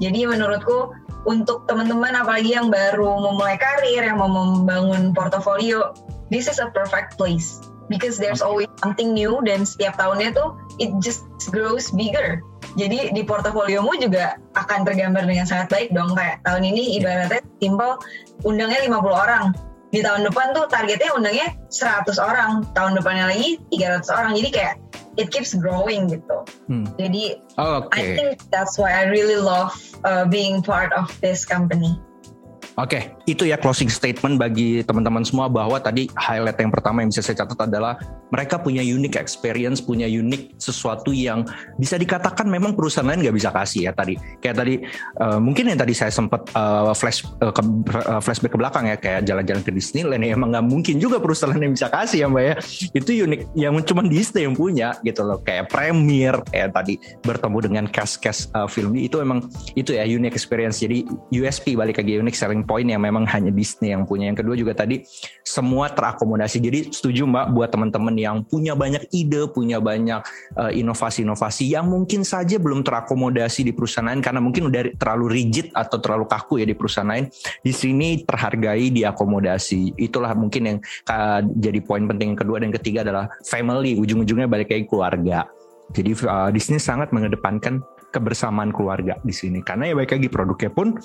[0.00, 0.96] Jadi menurutku
[1.28, 5.94] untuk teman-teman apalagi yang baru memulai karir, yang mau membangun portofolio,
[6.32, 10.90] this is a perfect place because there's always something new dan setiap tahunnya tuh it
[10.98, 11.22] just
[11.52, 12.42] grows bigger.
[12.74, 18.00] Jadi di portofoliomu juga akan tergambar dengan sangat baik dong kayak tahun ini ibaratnya simple
[18.48, 19.44] undangnya 50 orang.
[19.92, 24.32] Di tahun depan tuh targetnya undangnya 100 orang, tahun depannya lagi 300 orang.
[24.40, 24.74] Jadi kayak
[25.20, 26.48] it keeps growing gitu.
[26.64, 26.88] Hmm.
[26.96, 28.00] Jadi oh, okay.
[28.00, 29.76] I think that's why I really love
[30.08, 32.00] uh, being part of this company.
[32.80, 37.12] Oke, okay, itu ya closing statement bagi teman-teman semua bahwa tadi highlight yang pertama yang
[37.12, 38.00] bisa saya catat adalah
[38.32, 41.44] mereka punya unique experience, punya unique sesuatu yang
[41.76, 44.16] bisa dikatakan memang perusahaan lain nggak bisa kasih ya tadi.
[44.40, 44.74] Kayak tadi
[45.20, 47.60] uh, mungkin yang tadi saya sempat uh, flash uh, ke,
[47.92, 51.52] uh, flashback ke belakang ya kayak jalan-jalan ke Disneyland ya emang nggak mungkin juga perusahaan
[51.52, 52.54] lain yang bisa kasih ya mbak ya.
[52.96, 57.84] Itu unik yang cuma Disney yang punya gitu loh kayak premier kayak tadi bertemu dengan
[57.84, 59.44] cast-cast uh, film itu emang
[59.76, 60.80] itu ya unique experience.
[60.80, 61.04] Jadi
[61.36, 64.30] USP balik lagi unique selling poin yang memang hanya Disney yang punya.
[64.30, 65.02] Yang kedua juga tadi
[65.42, 66.58] semua terakomodasi.
[66.62, 70.22] Jadi setuju Mbak buat teman-teman yang punya banyak ide, punya banyak
[70.56, 75.70] uh, inovasi-inovasi yang mungkin saja belum terakomodasi di perusahaan lain karena mungkin udah terlalu rigid
[75.74, 77.28] atau terlalu kaku ya di perusahaan lain.
[77.62, 79.98] Di sini terhargai, diakomodasi.
[79.98, 80.78] Itulah mungkin yang
[81.10, 83.98] uh, jadi poin penting yang kedua dan ketiga adalah family.
[83.98, 85.46] Ujung-ujungnya balik lagi keluarga.
[85.92, 91.00] Jadi uh, Disney sangat mengedepankan kebersamaan keluarga di sini karena ya baik lagi produknya pun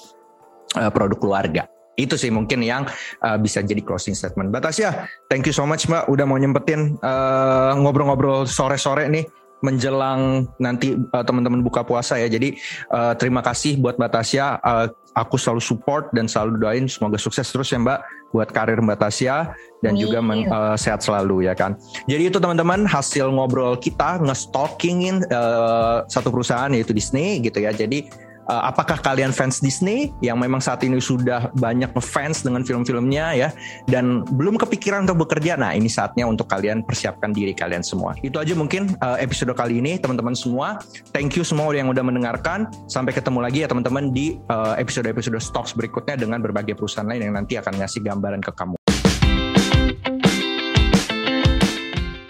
[0.75, 1.63] uh, produk keluarga.
[1.97, 2.85] Itu sih mungkin yang
[3.25, 4.53] uh, bisa jadi closing statement.
[4.53, 9.25] Batasya, thank you so much Mbak udah mau nyempetin uh, ngobrol-ngobrol sore-sore nih
[9.65, 12.29] menjelang nanti uh, teman-teman buka puasa ya.
[12.29, 12.53] Jadi
[12.93, 14.61] uh, terima kasih buat Mbak Tasya.
[14.61, 14.87] Uh,
[15.17, 17.99] aku selalu support dan selalu doain semoga sukses terus ya Mbak
[18.37, 20.01] buat karir Mbak Tasya dan Amin.
[20.05, 21.73] juga men, uh, sehat selalu ya kan.
[22.05, 27.73] Jadi itu teman-teman hasil ngobrol kita nge-stalkingin uh, satu perusahaan yaitu Disney gitu ya.
[27.73, 28.05] Jadi
[28.47, 33.49] uh, apakah kalian fans Disney yang memang saat ini sudah banyak fans dengan film-filmnya ya
[33.91, 35.59] dan belum kepikiran untuk bekerja?
[35.59, 38.15] Nah ini saatnya untuk kalian persiapkan diri kalian semua.
[38.23, 40.79] Itu aja mungkin uh, episode kali ini teman-teman semua.
[41.11, 42.71] Thank you semua yang udah mendengarkan.
[42.87, 47.35] Sampai ketemu lagi ya teman-teman di uh, episode-episode stocks berikutnya dengan berbagai perusahaan lain yang
[47.35, 48.86] nanti akan ngasih gambaran ke kamu